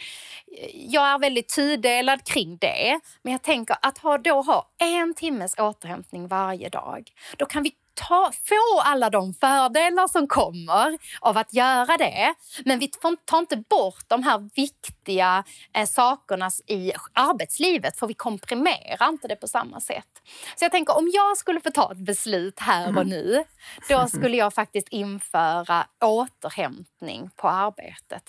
eh, 0.58 0.70
jag 0.74 1.08
är 1.08 1.20
väldigt 1.20 1.56
tudelad 1.56 2.24
kring 2.24 2.58
det. 2.58 3.00
Men 3.22 3.32
jag 3.32 3.42
tänker 3.42 3.76
att 3.82 3.98
ha, 3.98 4.18
då 4.18 4.42
ha 4.42 4.70
en 4.78 5.14
timmes 5.14 5.56
återhämtning 5.58 6.28
varje 6.28 6.70
dag, 6.70 7.12
då 7.38 7.46
kan 7.46 7.64
vi 7.64 7.74
ta, 7.94 8.32
få 8.44 8.82
alla 8.84 9.10
de 9.10 9.34
fördelar 9.34 10.08
som 10.08 10.28
kommer 10.28 10.98
av 11.20 11.38
att 11.38 11.54
göra 11.54 11.98
det. 11.98 12.34
Men 12.66 12.80
vi 12.80 12.88
tar 13.26 13.38
inte 13.40 13.58
bort 13.58 14.04
de 14.08 14.24
här 14.24 14.50
viktiga 14.56 15.44
eh, 15.74 15.86
sakerna 15.86 16.52
i 16.68 16.92
arbetslivet 17.14 17.98
för 17.98 18.08
vi 18.08 18.14
komprimerar 18.14 19.10
inte 19.10 19.28
det 19.28 19.36
på 19.36 19.48
samma 19.48 19.80
sätt. 19.80 20.08
Så 20.56 20.66
jag 20.66 20.72
tänker 20.72 20.98
om 20.98 21.12
jag 21.14 21.38
skulle 21.38 21.62
få 21.62 21.72
ta 21.72 21.92
ett 21.92 21.98
beslut 21.98 22.60
här 22.60 22.84
och 22.84 23.02
mm. 23.02 23.08
nu, 23.08 23.44
då 23.90 24.08
skulle 24.08 24.38
jag 24.38 24.54
faktiskt 24.54 24.88
införa 24.88 25.86
återhämtning 26.02 27.30
på 27.36 27.50
arbetet. 27.50 28.24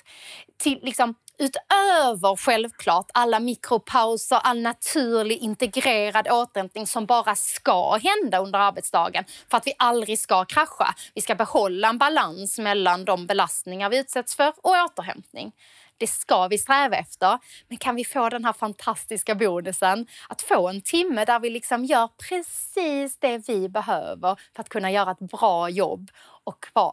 Till, 0.58 0.78
liksom, 0.82 1.14
utöver 1.38 2.36
självklart 2.36 3.10
alla 3.14 3.40
mikropauser, 3.40 4.36
all 4.36 4.60
naturlig 4.60 5.38
integrerad 5.38 6.28
återhämtning 6.28 6.86
som 6.86 7.06
bara 7.06 7.34
ska 7.34 7.98
hända 8.02 8.38
under 8.38 8.58
arbetsdagen 8.58 9.24
för 9.50 9.56
att 9.56 9.66
vi 9.66 9.72
aldrig 9.78 10.18
ska 10.18 10.44
krascha. 10.44 10.94
Vi 11.14 11.20
ska 11.20 11.34
behålla 11.34 11.88
en 11.88 11.98
balans 11.98 12.58
mellan 12.58 13.04
de 13.04 13.26
belastningar 13.26 13.90
vi 13.90 13.98
utsätts 13.98 14.36
för 14.36 14.52
och 14.62 14.70
återhämtning. 14.84 15.52
Det 15.96 16.06
ska 16.06 16.48
vi 16.48 16.58
sträva 16.58 16.96
efter. 16.96 17.38
Men 17.68 17.78
kan 17.78 17.94
vi 17.96 18.04
få 18.04 18.28
den 18.28 18.44
här 18.44 18.52
fantastiska 18.52 19.34
bonusen 19.34 20.06
att 20.28 20.42
få 20.42 20.68
en 20.68 20.80
timme 20.82 21.24
där 21.24 21.40
vi 21.40 21.50
liksom 21.50 21.84
gör 21.84 22.08
precis 22.28 23.18
det 23.18 23.48
vi 23.48 23.68
behöver 23.68 24.36
för 24.54 24.60
att 24.60 24.68
kunna 24.68 24.90
göra 24.90 25.10
ett 25.10 25.18
bra 25.18 25.68
jobb 25.68 26.10
och 26.44 26.66
vara 26.72 26.92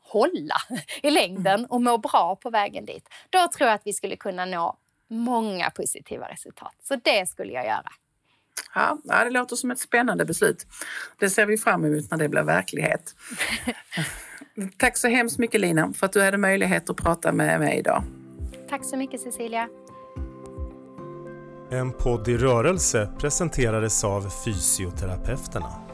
hålla 0.00 0.56
i 1.02 1.10
längden 1.10 1.66
och 1.66 1.82
må 1.82 1.98
bra 1.98 2.36
på 2.36 2.50
vägen 2.50 2.84
dit. 2.84 3.08
Då 3.30 3.48
tror 3.56 3.68
jag 3.68 3.74
att 3.74 3.86
vi 3.86 3.92
skulle 3.92 4.16
kunna 4.16 4.44
nå 4.44 4.76
många 5.10 5.70
positiva 5.70 6.28
resultat. 6.28 6.74
Så 6.82 6.96
det 6.96 7.28
skulle 7.28 7.52
jag 7.52 7.64
göra. 7.64 7.92
Ja, 8.74 8.98
det 9.24 9.30
låter 9.30 9.56
som 9.56 9.70
ett 9.70 9.78
spännande 9.78 10.24
beslut. 10.24 10.66
Det 11.18 11.30
ser 11.30 11.46
vi 11.46 11.58
fram 11.58 11.84
emot 11.84 12.10
när 12.10 12.18
det 12.18 12.28
blir 12.28 12.42
verklighet. 12.42 13.14
Tack 14.78 14.96
så 14.96 15.08
hemskt 15.08 15.38
mycket 15.38 15.60
Lina 15.60 15.92
för 15.92 16.06
att 16.06 16.12
du 16.12 16.22
hade 16.22 16.38
möjlighet 16.38 16.90
att 16.90 16.96
prata 16.96 17.32
med 17.32 17.60
mig 17.60 17.78
idag. 17.78 18.02
Tack 18.68 18.84
så 18.84 18.96
mycket 18.96 19.20
Cecilia. 19.20 19.68
En 21.70 21.92
podd 21.92 22.28
i 22.28 22.36
rörelse 22.36 23.08
presenterades 23.18 24.04
av 24.04 24.30
Fysioterapeuterna. 24.44 25.85